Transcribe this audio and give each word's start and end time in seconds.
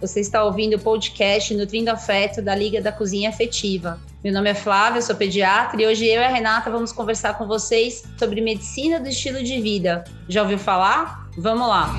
Você 0.00 0.20
está 0.20 0.44
ouvindo 0.44 0.76
o 0.76 0.78
podcast 0.78 1.52
Nutrindo 1.54 1.90
Afeto 1.90 2.40
da 2.40 2.54
Liga 2.54 2.80
da 2.80 2.92
Cozinha 2.92 3.30
Afetiva. 3.30 4.00
Meu 4.22 4.32
nome 4.32 4.48
é 4.48 4.54
Flávia, 4.54 5.02
sou 5.02 5.16
pediatra 5.16 5.82
e 5.82 5.84
hoje 5.84 6.06
eu 6.06 6.20
e 6.20 6.24
a 6.24 6.28
Renata 6.28 6.70
vamos 6.70 6.92
conversar 6.92 7.36
com 7.36 7.48
vocês 7.48 8.04
sobre 8.16 8.40
medicina 8.40 9.00
do 9.00 9.08
estilo 9.08 9.42
de 9.42 9.60
vida. 9.60 10.04
Já 10.28 10.42
ouviu 10.42 10.56
falar? 10.56 11.28
Vamos 11.36 11.66
lá! 11.66 11.92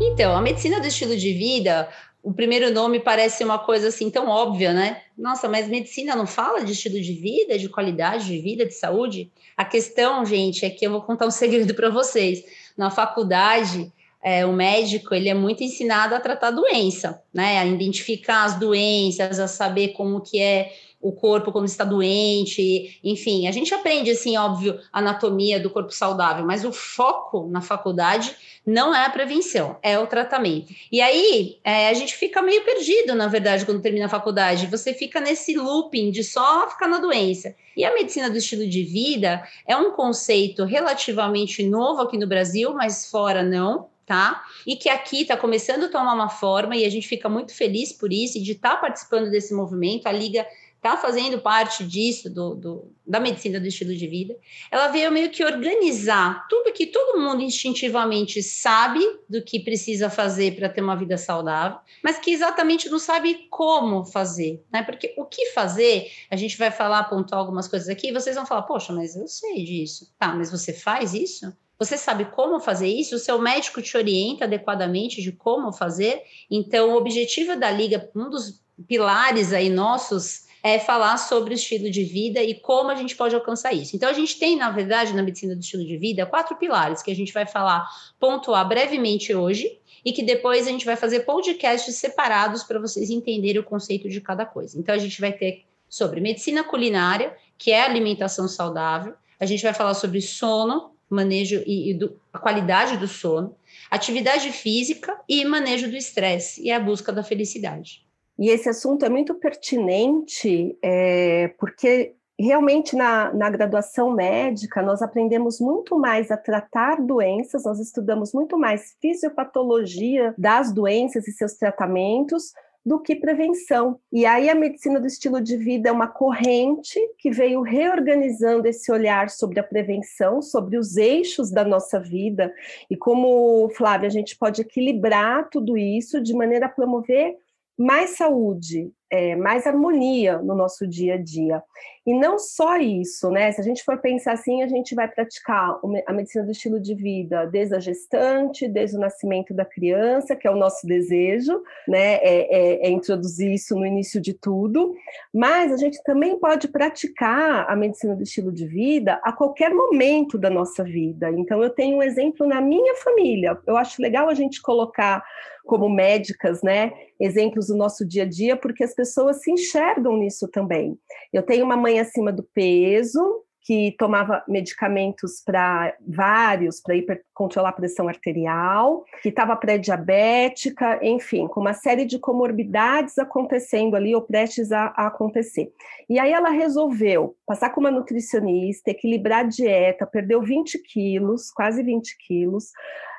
Então, 0.00 0.36
a 0.36 0.40
medicina 0.40 0.78
do 0.78 0.86
estilo 0.86 1.16
de 1.16 1.32
vida, 1.32 1.88
o 2.22 2.32
primeiro 2.32 2.72
nome 2.72 3.00
parece 3.00 3.42
uma 3.42 3.58
coisa 3.58 3.88
assim 3.88 4.08
tão 4.08 4.28
óbvia, 4.28 4.72
né? 4.72 5.02
Nossa, 5.18 5.48
mas 5.48 5.68
medicina 5.68 6.14
não 6.14 6.28
fala 6.28 6.64
de 6.64 6.70
estilo 6.70 7.00
de 7.00 7.12
vida, 7.12 7.58
de 7.58 7.68
qualidade 7.68 8.26
de 8.26 8.38
vida, 8.38 8.64
de 8.64 8.74
saúde? 8.74 9.32
A 9.56 9.64
questão, 9.64 10.24
gente, 10.24 10.64
é 10.64 10.70
que 10.70 10.86
eu 10.86 10.92
vou 10.92 11.02
contar 11.02 11.26
um 11.26 11.30
segredo 11.32 11.74
para 11.74 11.90
vocês 11.90 12.44
na 12.76 12.90
faculdade, 12.90 13.92
é, 14.24 14.46
o 14.46 14.54
médico 14.54 15.14
ele 15.14 15.28
é 15.28 15.34
muito 15.34 15.62
ensinado 15.62 16.14
a 16.14 16.20
tratar 16.20 16.50
doença, 16.50 17.22
né? 17.32 17.58
A 17.58 17.66
identificar 17.66 18.44
as 18.44 18.58
doenças, 18.58 19.38
a 19.38 19.46
saber 19.46 19.88
como 19.88 20.22
que 20.22 20.40
é 20.40 20.72
o 20.98 21.12
corpo 21.12 21.52
quando 21.52 21.66
está 21.66 21.84
doente, 21.84 22.98
enfim, 23.04 23.46
a 23.46 23.52
gente 23.52 23.74
aprende 23.74 24.10
assim, 24.10 24.38
óbvio, 24.38 24.80
anatomia 24.90 25.60
do 25.60 25.68
corpo 25.68 25.92
saudável, 25.92 26.46
mas 26.46 26.64
o 26.64 26.72
foco 26.72 27.46
na 27.50 27.60
faculdade 27.60 28.34
não 28.66 28.94
é 28.94 29.04
a 29.04 29.10
prevenção, 29.10 29.76
é 29.82 29.98
o 29.98 30.06
tratamento. 30.06 30.72
E 30.90 31.02
aí 31.02 31.58
é, 31.62 31.90
a 31.90 31.92
gente 31.92 32.16
fica 32.16 32.40
meio 32.40 32.64
perdido, 32.64 33.14
na 33.14 33.28
verdade, 33.28 33.66
quando 33.66 33.82
termina 33.82 34.06
a 34.06 34.08
faculdade. 34.08 34.66
Você 34.68 34.94
fica 34.94 35.20
nesse 35.20 35.54
looping 35.54 36.10
de 36.10 36.24
só 36.24 36.70
ficar 36.70 36.88
na 36.88 36.98
doença. 36.98 37.54
E 37.76 37.84
a 37.84 37.92
medicina 37.92 38.30
do 38.30 38.38
estilo 38.38 38.66
de 38.66 38.82
vida 38.82 39.46
é 39.66 39.76
um 39.76 39.90
conceito 39.92 40.64
relativamente 40.64 41.62
novo 41.62 42.00
aqui 42.00 42.16
no 42.16 42.26
Brasil, 42.26 42.72
mas 42.72 43.10
fora 43.10 43.42
não 43.42 43.92
tá? 44.06 44.44
E 44.66 44.76
que 44.76 44.88
aqui 44.88 45.22
está 45.22 45.36
começando 45.36 45.84
a 45.84 45.88
tomar 45.88 46.14
uma 46.14 46.28
forma 46.28 46.76
e 46.76 46.84
a 46.84 46.90
gente 46.90 47.08
fica 47.08 47.28
muito 47.28 47.54
feliz 47.54 47.92
por 47.92 48.12
isso 48.12 48.38
e 48.38 48.42
de 48.42 48.52
estar 48.52 48.76
tá 48.76 48.76
participando 48.76 49.30
desse 49.30 49.54
movimento. 49.54 50.06
A 50.06 50.12
Liga 50.12 50.46
está 50.84 50.98
fazendo 50.98 51.40
parte 51.40 51.82
disso, 51.82 52.28
do, 52.28 52.54
do, 52.54 52.92
da 53.06 53.18
medicina 53.18 53.58
do 53.58 53.66
estilo 53.66 53.96
de 53.96 54.06
vida, 54.06 54.36
ela 54.70 54.88
veio 54.88 55.10
meio 55.10 55.30
que 55.30 55.42
organizar 55.42 56.46
tudo 56.46 56.74
que 56.74 56.86
todo 56.86 57.18
mundo 57.18 57.40
instintivamente 57.40 58.42
sabe 58.42 59.00
do 59.26 59.42
que 59.42 59.58
precisa 59.58 60.10
fazer 60.10 60.54
para 60.54 60.68
ter 60.68 60.82
uma 60.82 60.94
vida 60.94 61.16
saudável, 61.16 61.78
mas 62.02 62.18
que 62.18 62.32
exatamente 62.32 62.90
não 62.90 62.98
sabe 62.98 63.46
como 63.48 64.04
fazer, 64.04 64.62
né? 64.70 64.82
Porque 64.82 65.14
o 65.16 65.24
que 65.24 65.52
fazer, 65.52 66.12
a 66.30 66.36
gente 66.36 66.58
vai 66.58 66.70
falar, 66.70 66.98
apontar 66.98 67.38
algumas 67.38 67.66
coisas 67.66 67.88
aqui, 67.88 68.08
e 68.08 68.12
vocês 68.12 68.36
vão 68.36 68.44
falar, 68.44 68.62
poxa, 68.62 68.92
mas 68.92 69.16
eu 69.16 69.26
sei 69.26 69.64
disso. 69.64 70.12
Tá, 70.18 70.34
mas 70.34 70.50
você 70.50 70.74
faz 70.74 71.14
isso? 71.14 71.50
Você 71.78 71.98
sabe 71.98 72.26
como 72.26 72.60
fazer 72.60 72.88
isso? 72.88 73.16
O 73.16 73.18
seu 73.18 73.38
médico 73.40 73.82
te 73.82 73.96
orienta 73.96 74.44
adequadamente 74.44 75.20
de 75.20 75.32
como 75.32 75.72
fazer? 75.72 76.22
Então, 76.50 76.90
o 76.90 76.96
objetivo 76.96 77.56
da 77.56 77.70
Liga, 77.70 78.10
um 78.14 78.30
dos 78.30 78.62
pilares 78.86 79.52
aí 79.52 79.68
nossos 79.68 80.44
é 80.62 80.78
falar 80.78 81.18
sobre 81.18 81.52
o 81.52 81.56
estilo 81.56 81.90
de 81.90 82.04
vida 82.04 82.42
e 82.42 82.54
como 82.54 82.90
a 82.90 82.94
gente 82.94 83.14
pode 83.14 83.34
alcançar 83.34 83.74
isso. 83.74 83.94
Então, 83.94 84.08
a 84.08 84.14
gente 84.14 84.38
tem, 84.38 84.56
na 84.56 84.70
verdade, 84.70 85.12
na 85.12 85.22
medicina 85.22 85.54
do 85.54 85.60
estilo 85.60 85.84
de 85.84 85.98
vida, 85.98 86.24
quatro 86.24 86.56
pilares 86.56 87.02
que 87.02 87.10
a 87.10 87.14
gente 87.14 87.34
vai 87.34 87.46
falar, 87.46 87.86
pontuar 88.18 88.66
brevemente 88.66 89.34
hoje, 89.34 89.78
e 90.02 90.10
que 90.10 90.22
depois 90.22 90.66
a 90.66 90.70
gente 90.70 90.86
vai 90.86 90.96
fazer 90.96 91.20
podcasts 91.20 91.96
separados 91.96 92.62
para 92.62 92.78
vocês 92.78 93.10
entenderem 93.10 93.60
o 93.60 93.64
conceito 93.64 94.08
de 94.08 94.22
cada 94.22 94.46
coisa. 94.46 94.78
Então, 94.78 94.94
a 94.94 94.98
gente 94.98 95.20
vai 95.20 95.32
ter 95.32 95.64
sobre 95.86 96.18
medicina 96.18 96.64
culinária, 96.64 97.36
que 97.58 97.70
é 97.70 97.82
alimentação 97.82 98.48
saudável, 98.48 99.14
a 99.38 99.44
gente 99.44 99.62
vai 99.62 99.74
falar 99.74 99.92
sobre 99.92 100.22
sono, 100.22 100.93
manejo 101.08 101.62
e, 101.66 101.90
e 101.90 101.94
do, 101.94 102.18
a 102.32 102.38
qualidade 102.38 102.96
do 102.96 103.06
sono, 103.06 103.54
atividade 103.90 104.50
física 104.50 105.18
e 105.28 105.44
manejo 105.44 105.88
do 105.88 105.96
estresse 105.96 106.62
e 106.62 106.70
a 106.70 106.80
busca 106.80 107.12
da 107.12 107.22
felicidade. 107.22 108.04
E 108.38 108.48
esse 108.50 108.68
assunto 108.68 109.04
é 109.04 109.08
muito 109.08 109.34
pertinente, 109.34 110.76
é, 110.82 111.48
porque 111.58 112.14
realmente 112.38 112.96
na, 112.96 113.32
na, 113.32 113.48
graduação 113.48 114.12
médica 114.12 114.82
nós 114.82 115.00
aprendemos 115.02 115.60
muito 115.60 115.96
mais 115.96 116.32
a 116.32 116.36
tratar 116.36 117.00
doenças, 117.00 117.64
nós 117.64 117.78
estudamos 117.78 118.32
muito 118.32 118.58
mais 118.58 118.96
fisiopatologia 119.00 120.34
das 120.36 120.72
doenças 120.72 121.28
e 121.28 121.32
seus 121.32 121.54
tratamentos 121.54 122.52
do 122.84 123.00
que 123.00 123.16
prevenção. 123.16 123.98
E 124.12 124.26
aí 124.26 124.50
a 124.50 124.54
medicina 124.54 125.00
do 125.00 125.06
estilo 125.06 125.40
de 125.40 125.56
vida 125.56 125.88
é 125.88 125.92
uma 125.92 126.06
corrente 126.06 127.00
que 127.18 127.30
veio 127.30 127.62
reorganizando 127.62 128.68
esse 128.68 128.92
olhar 128.92 129.30
sobre 129.30 129.58
a 129.58 129.62
prevenção, 129.62 130.42
sobre 130.42 130.76
os 130.76 130.96
eixos 130.96 131.50
da 131.50 131.64
nossa 131.64 131.98
vida 131.98 132.52
e 132.90 132.96
como, 132.96 133.70
Flávia, 133.70 134.06
a 134.06 134.12
gente 134.12 134.36
pode 134.36 134.60
equilibrar 134.60 135.48
tudo 135.48 135.78
isso 135.78 136.20
de 136.20 136.34
maneira 136.34 136.66
a 136.66 136.68
promover 136.70 137.36
mais 137.76 138.16
saúde, 138.16 138.92
é, 139.10 139.36
mais 139.36 139.66
harmonia 139.66 140.38
no 140.38 140.54
nosso 140.54 140.86
dia 140.86 141.14
a 141.14 141.16
dia. 141.16 141.62
E 142.06 142.12
não 142.12 142.38
só 142.38 142.76
isso, 142.76 143.30
né? 143.30 143.50
Se 143.52 143.60
a 143.60 143.64
gente 143.64 143.82
for 143.82 143.98
pensar 143.98 144.32
assim, 144.32 144.62
a 144.62 144.66
gente 144.66 144.94
vai 144.94 145.08
praticar 145.08 145.78
a 146.06 146.12
medicina 146.12 146.44
do 146.44 146.50
estilo 146.50 146.80
de 146.80 146.94
vida 146.94 147.46
desde 147.46 147.74
a 147.74 147.80
gestante, 147.80 148.68
desde 148.68 148.96
o 148.96 149.00
nascimento 149.00 149.54
da 149.54 149.64
criança, 149.64 150.36
que 150.36 150.46
é 150.46 150.50
o 150.50 150.56
nosso 150.56 150.86
desejo, 150.86 151.62
né? 151.88 152.16
É, 152.16 152.56
é, 152.56 152.86
é 152.86 152.90
introduzir 152.90 153.52
isso 153.52 153.74
no 153.74 153.86
início 153.86 154.20
de 154.20 154.34
tudo. 154.34 154.94
Mas 155.32 155.72
a 155.72 155.76
gente 155.76 156.02
também 156.02 156.38
pode 156.38 156.68
praticar 156.68 157.70
a 157.70 157.74
medicina 157.74 158.14
do 158.14 158.22
estilo 158.22 158.52
de 158.52 158.66
vida 158.66 159.20
a 159.22 159.32
qualquer 159.32 159.72
momento 159.72 160.36
da 160.36 160.50
nossa 160.50 160.84
vida. 160.84 161.30
Então, 161.30 161.62
eu 161.62 161.70
tenho 161.70 161.98
um 161.98 162.02
exemplo 162.02 162.46
na 162.46 162.60
minha 162.60 162.94
família. 162.96 163.58
Eu 163.66 163.76
acho 163.76 164.02
legal 164.02 164.28
a 164.28 164.34
gente 164.34 164.60
colocar 164.60 165.24
como 165.64 165.88
médicas, 165.88 166.62
né? 166.62 166.92
Exemplos 167.18 167.68
do 167.68 167.76
nosso 167.76 168.06
dia 168.06 168.24
a 168.24 168.28
dia, 168.28 168.56
porque 168.56 168.84
as 168.84 168.94
pessoas 168.94 169.42
se 169.42 169.50
enxergam 169.50 170.16
nisso 170.16 170.48
também. 170.48 170.98
Eu 171.32 171.42
tenho 171.42 171.64
uma 171.64 171.76
mãe 171.76 171.98
acima 171.98 172.32
do 172.32 172.42
peso, 172.42 173.44
que 173.64 173.94
tomava 173.98 174.44
medicamentos 174.46 175.42
para 175.42 175.96
vários, 176.06 176.82
para 176.82 177.18
controlar 177.32 177.70
a 177.70 177.72
pressão 177.72 178.08
arterial, 178.08 179.02
que 179.22 179.30
estava 179.30 179.56
pré-diabética, 179.56 181.00
enfim, 181.02 181.48
com 181.48 181.60
uma 181.60 181.72
série 181.72 182.04
de 182.04 182.18
comorbidades 182.18 183.18
acontecendo 183.18 183.96
ali 183.96 184.14
ou 184.14 184.20
prestes 184.20 184.70
a, 184.70 184.92
a, 184.94 185.06
acontecer. 185.06 185.72
E 186.10 186.18
aí 186.18 186.30
ela 186.30 186.50
resolveu 186.50 187.34
passar 187.46 187.70
com 187.70 187.80
uma 187.80 187.90
nutricionista, 187.90 188.90
equilibrar 188.90 189.40
a 189.40 189.48
dieta, 189.48 190.06
perdeu 190.06 190.42
20 190.42 190.78
quilos, 190.82 191.50
quase 191.50 191.82
20 191.82 192.18
quilos, 192.18 192.66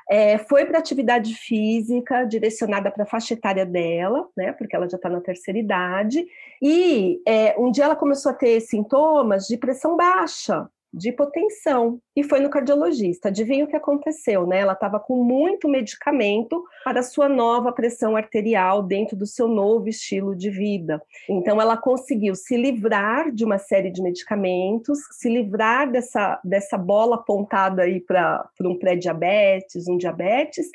é, 0.08 0.38
foi 0.38 0.64
para 0.64 0.78
atividade 0.78 1.34
física, 1.34 2.24
direcionada 2.24 2.90
para 2.90 3.02
a 3.02 3.06
faixa 3.06 3.34
etária 3.34 3.66
dela, 3.66 4.28
né? 4.36 4.52
Porque 4.52 4.76
ela 4.76 4.88
já 4.88 4.96
está 4.96 5.08
na 5.08 5.20
terceira 5.20 5.58
idade. 5.58 6.24
E 6.62 7.20
é, 7.26 7.56
um 7.58 7.70
dia 7.70 7.84
ela 7.84 7.96
começou 7.96 8.30
a 8.30 8.34
ter 8.34 8.60
sintomas 8.60 9.46
de 9.46 9.56
pressão 9.56 9.96
baixa, 9.96 10.68
de 10.92 11.10
hipotensão 11.10 12.00
e 12.14 12.22
foi 12.22 12.40
no 12.40 12.48
cardiologista. 12.48 13.28
Adivinha 13.28 13.64
o 13.64 13.68
que 13.68 13.76
aconteceu, 13.76 14.46
né? 14.46 14.60
Ela 14.60 14.72
estava 14.72 14.98
com 14.98 15.22
muito 15.22 15.68
medicamento 15.68 16.64
para 16.84 17.02
sua 17.02 17.28
nova 17.28 17.72
pressão 17.72 18.16
arterial 18.16 18.82
dentro 18.82 19.16
do 19.16 19.26
seu 19.26 19.48
novo 19.48 19.88
estilo 19.88 20.34
de 20.34 20.50
vida. 20.50 21.02
Então 21.28 21.60
ela 21.60 21.76
conseguiu 21.76 22.34
se 22.34 22.56
livrar 22.56 23.30
de 23.30 23.44
uma 23.44 23.58
série 23.58 23.90
de 23.90 24.02
medicamentos, 24.02 24.98
se 25.12 25.28
livrar 25.28 25.90
dessa, 25.90 26.40
dessa 26.44 26.78
bola 26.78 27.16
apontada 27.16 27.82
aí 27.82 28.00
para 28.00 28.48
um 28.62 28.78
pré-diabetes, 28.78 29.86
um 29.88 29.96
diabetes 29.96 30.66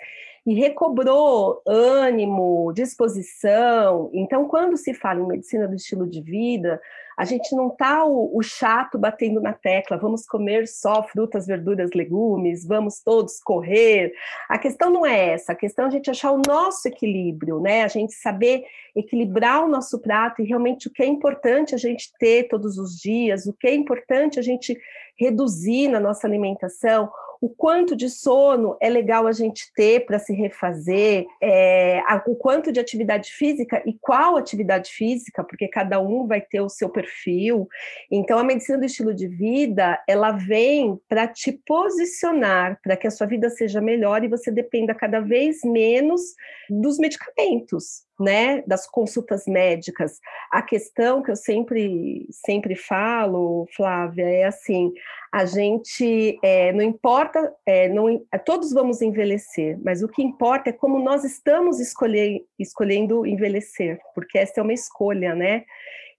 e 0.46 0.54
recobrou 0.56 1.62
ânimo, 1.68 2.72
disposição. 2.74 4.10
Então, 4.14 4.48
quando 4.48 4.76
se 4.76 4.94
fala 4.94 5.20
em 5.20 5.28
medicina 5.28 5.68
do 5.68 5.76
estilo 5.76 6.08
de 6.08 6.22
vida, 6.22 6.82
a 7.22 7.24
gente 7.24 7.56
não 7.56 7.68
está 7.68 8.04
o, 8.04 8.36
o, 8.36 8.42
chato 8.42 8.98
batendo 8.98 9.40
na 9.40 9.54
tecla, 9.54 9.96
vamos 9.96 10.26
comer 10.26 10.68
só 10.68 11.04
frutas, 11.04 11.46
verduras, 11.46 11.92
legumes, 11.94 12.66
vamos 12.66 13.00
todos 13.00 13.40
correr. 13.40 14.12
A 14.50 14.58
questão 14.58 14.90
não 14.90 15.06
é 15.06 15.34
essa, 15.34 15.52
a 15.52 15.56
questão 15.56 15.86
é 15.86 15.88
a 15.88 15.92
gente 15.92 16.10
achar 16.10 16.32
o 16.32 16.42
nosso 16.48 16.88
equilíbrio, 16.88 17.60
né? 17.60 17.84
A 17.84 17.88
gente 17.88 18.14
saber 18.14 18.64
equilibrar 18.96 19.64
o 19.64 19.68
nosso 19.68 20.02
prato 20.02 20.42
e 20.42 20.46
realmente 20.46 20.88
o 20.88 20.92
que 20.92 21.04
é 21.04 21.06
importante 21.06 21.76
a 21.76 21.78
gente 21.78 22.12
ter 22.18 22.48
todos 22.48 22.80
os 22.80 22.98
dias, 22.98 23.46
o 23.46 23.54
que 23.54 23.68
é 23.68 23.76
importante 23.76 24.40
a 24.40 24.42
gente 24.42 24.76
reduzir 25.16 25.90
na 25.90 26.00
nossa 26.00 26.26
alimentação, 26.26 27.08
o 27.42 27.50
quanto 27.50 27.96
de 27.96 28.08
sono 28.08 28.78
é 28.80 28.88
legal 28.88 29.26
a 29.26 29.32
gente 29.32 29.74
ter 29.76 30.06
para 30.06 30.20
se 30.20 30.32
refazer, 30.32 31.26
é, 31.42 32.00
a, 32.02 32.22
o 32.28 32.36
quanto 32.36 32.72
de 32.72 32.80
atividade 32.80 33.32
física 33.32 33.82
e 33.84 33.98
qual 34.00 34.38
atividade 34.38 34.92
física, 34.92 35.44
porque 35.44 35.68
cada 35.68 36.00
um 36.00 36.28
vai 36.28 36.40
ter 36.40 36.62
o 36.62 36.70
seu 36.70 36.88
perfil. 36.88 37.68
Então, 38.12 38.38
a 38.38 38.44
medicina 38.44 38.78
do 38.78 38.86
estilo 38.86 39.12
de 39.12 39.28
vida, 39.28 40.00
ela 40.08 40.32
vem 40.32 41.00
para 41.10 41.28
te 41.28 41.52
posicionar, 41.66 42.80
para 42.84 42.96
que 42.96 43.08
a 43.08 43.12
sua 43.12 43.26
vida 43.26 43.50
seja 43.50 43.82
melhor 43.82 44.24
e 44.24 44.30
você 44.30 44.52
dependa 44.52 44.94
cada 44.94 45.20
vez 45.20 45.62
menos 45.64 46.22
dos 46.70 47.00
medicamentos 47.00 48.06
né, 48.22 48.62
das 48.68 48.88
consultas 48.88 49.46
médicas. 49.48 50.20
A 50.52 50.62
questão 50.62 51.24
que 51.24 51.32
eu 51.32 51.36
sempre, 51.36 52.28
sempre 52.32 52.76
falo, 52.76 53.68
Flávia, 53.76 54.26
é 54.26 54.44
assim: 54.46 54.94
a 55.34 55.46
gente 55.46 56.40
é, 56.44 56.72
não 56.72 56.84
importa, 56.84 57.54
é, 57.66 57.90
não, 57.90 58.10
é, 58.32 58.38
todos 58.38 58.72
vamos 58.72 59.02
envelhecer, 59.02 59.80
mas 59.84 60.04
o 60.04 60.08
que 60.08 60.22
importa 60.22 60.70
é 60.70 60.74
como 60.74 61.00
nós 61.00 61.24
estamos 61.24 61.80
escolher, 61.80 62.42
escolhendo 62.60 63.26
envelhecer, 63.26 64.00
porque 64.14 64.38
essa 64.38 64.60
é 64.60 64.64
uma 64.64 64.74
escolha, 64.74 65.34
né? 65.34 65.64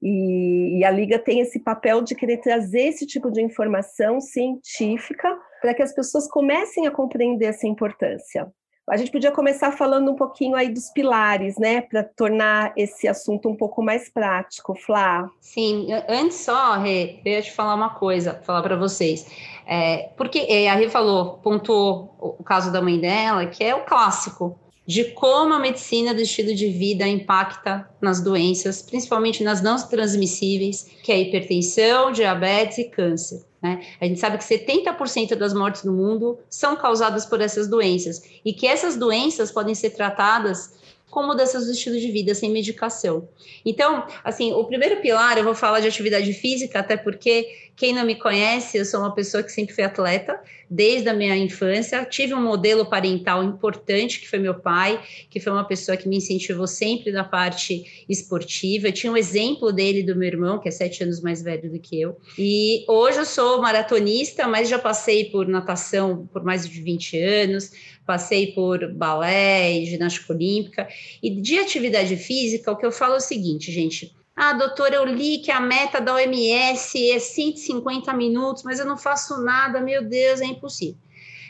E, 0.02 0.80
e, 0.80 0.84
a 0.84 0.90
Liga 0.90 1.16
tem 1.16 1.38
esse 1.38 1.60
papel 1.60 2.02
de 2.02 2.16
querer 2.16 2.38
trazer 2.38 2.88
esse 2.88 3.06
tipo 3.06 3.30
de 3.30 3.40
informação 3.40 4.20
científica 4.20 5.38
para 5.60 5.72
que 5.72 5.82
as 5.82 5.94
pessoas 5.94 6.26
comecem 6.26 6.88
a 6.88 6.90
compreender 6.90 7.46
essa 7.46 7.68
importância. 7.68 8.52
A 8.88 8.96
gente 8.96 9.12
podia 9.12 9.30
começar 9.30 9.70
falando 9.72 10.10
um 10.10 10.16
pouquinho 10.16 10.56
aí 10.56 10.68
dos 10.68 10.90
pilares, 10.90 11.56
né, 11.56 11.80
para 11.82 12.02
tornar 12.02 12.72
esse 12.76 13.06
assunto 13.06 13.48
um 13.48 13.54
pouco 13.54 13.82
mais 13.82 14.08
prático, 14.08 14.74
Flá. 14.74 15.30
Sim, 15.40 15.86
antes 16.08 16.38
só, 16.38 16.78
Rê, 16.78 17.20
eu 17.24 17.32
ia 17.32 17.42
te 17.42 17.52
falar 17.52 17.74
uma 17.74 17.90
coisa, 17.90 18.40
falar 18.44 18.60
para 18.60 18.76
vocês. 18.76 19.26
É, 19.66 20.10
porque 20.16 20.40
é, 20.40 20.68
a 20.68 20.74
Rê 20.74 20.88
falou, 20.88 21.38
pontuou 21.38 22.16
o 22.18 22.42
caso 22.42 22.72
da 22.72 22.82
mãe 22.82 22.98
dela, 22.98 23.46
que 23.46 23.62
é 23.62 23.74
o 23.74 23.84
clássico 23.84 24.58
de 24.84 25.04
como 25.12 25.54
a 25.54 25.60
medicina 25.60 26.12
do 26.12 26.20
estilo 26.20 26.54
de 26.54 26.68
vida 26.68 27.06
impacta 27.06 27.88
nas 28.00 28.20
doenças, 28.20 28.82
principalmente 28.82 29.44
nas 29.44 29.62
não 29.62 29.76
transmissíveis, 29.76 30.90
que 31.02 31.12
é 31.12 31.20
hipertensão, 31.20 32.10
diabetes 32.10 32.78
e 32.78 32.84
câncer. 32.84 33.51
Né? 33.62 33.80
A 34.00 34.04
gente 34.06 34.18
sabe 34.18 34.38
que 34.38 34.44
70% 34.44 35.36
das 35.36 35.54
mortes 35.54 35.84
no 35.84 35.92
mundo 35.92 36.38
são 36.50 36.76
causadas 36.76 37.24
por 37.24 37.40
essas 37.40 37.68
doenças 37.68 38.22
e 38.44 38.52
que 38.52 38.66
essas 38.66 38.96
doenças 38.96 39.52
podem 39.52 39.74
ser 39.74 39.90
tratadas 39.90 40.82
como 41.08 41.28
mudanças 41.28 41.66
do 41.66 41.72
estilo 41.72 41.98
de 41.98 42.10
vida, 42.10 42.34
sem 42.34 42.50
medicação. 42.50 43.28
Então, 43.66 44.06
assim, 44.24 44.52
o 44.54 44.64
primeiro 44.64 45.00
pilar, 45.02 45.36
eu 45.36 45.44
vou 45.44 45.54
falar 45.54 45.80
de 45.80 45.86
atividade 45.86 46.32
física, 46.32 46.80
até 46.80 46.96
porque 46.96 47.70
quem 47.74 47.94
não 47.94 48.04
me 48.04 48.14
conhece, 48.14 48.78
eu 48.78 48.84
sou 48.84 49.00
uma 49.00 49.14
pessoa 49.14 49.42
que 49.42 49.50
sempre 49.50 49.74
foi 49.74 49.84
atleta, 49.84 50.38
desde 50.70 51.08
a 51.08 51.14
minha 51.14 51.36
infância. 51.36 52.04
Tive 52.04 52.34
um 52.34 52.42
modelo 52.42 52.86
parental 52.86 53.42
importante, 53.42 54.20
que 54.20 54.28
foi 54.28 54.38
meu 54.38 54.54
pai, 54.54 55.02
que 55.28 55.40
foi 55.40 55.52
uma 55.52 55.66
pessoa 55.66 55.96
que 55.96 56.08
me 56.08 56.16
incentivou 56.16 56.66
sempre 56.66 57.12
na 57.12 57.24
parte 57.24 58.04
esportiva. 58.08 58.88
Eu 58.88 58.92
tinha 58.92 59.12
um 59.12 59.16
exemplo 59.16 59.72
dele, 59.72 60.02
do 60.02 60.16
meu 60.16 60.28
irmão, 60.28 60.58
que 60.58 60.68
é 60.68 60.70
sete 60.70 61.02
anos 61.02 61.20
mais 61.20 61.42
velho 61.42 61.70
do 61.70 61.78
que 61.78 62.00
eu. 62.00 62.16
E 62.38 62.84
hoje 62.88 63.18
eu 63.18 63.24
sou 63.26 63.60
maratonista, 63.60 64.46
mas 64.46 64.68
já 64.68 64.78
passei 64.78 65.26
por 65.26 65.46
natação 65.46 66.26
por 66.32 66.44
mais 66.44 66.68
de 66.68 66.80
20 66.80 67.18
anos, 67.18 67.70
passei 68.06 68.52
por 68.52 68.92
balé 68.94 69.78
e 69.78 69.86
ginástica 69.86 70.32
olímpica. 70.32 70.88
E 71.22 71.30
de 71.30 71.58
atividade 71.58 72.16
física, 72.16 72.70
o 72.70 72.76
que 72.76 72.86
eu 72.86 72.92
falo 72.92 73.14
é 73.14 73.18
o 73.18 73.20
seguinte, 73.20 73.72
gente. 73.72 74.14
Ah, 74.34 74.54
doutora, 74.54 74.96
eu 74.96 75.04
li 75.04 75.38
que 75.38 75.50
a 75.50 75.60
meta 75.60 76.00
da 76.00 76.14
OMS 76.14 77.10
é 77.10 77.18
150 77.18 78.12
minutos, 78.14 78.62
mas 78.62 78.78
eu 78.78 78.86
não 78.86 78.96
faço 78.96 79.42
nada, 79.42 79.80
meu 79.80 80.02
Deus, 80.02 80.40
é 80.40 80.46
impossível. 80.46 80.96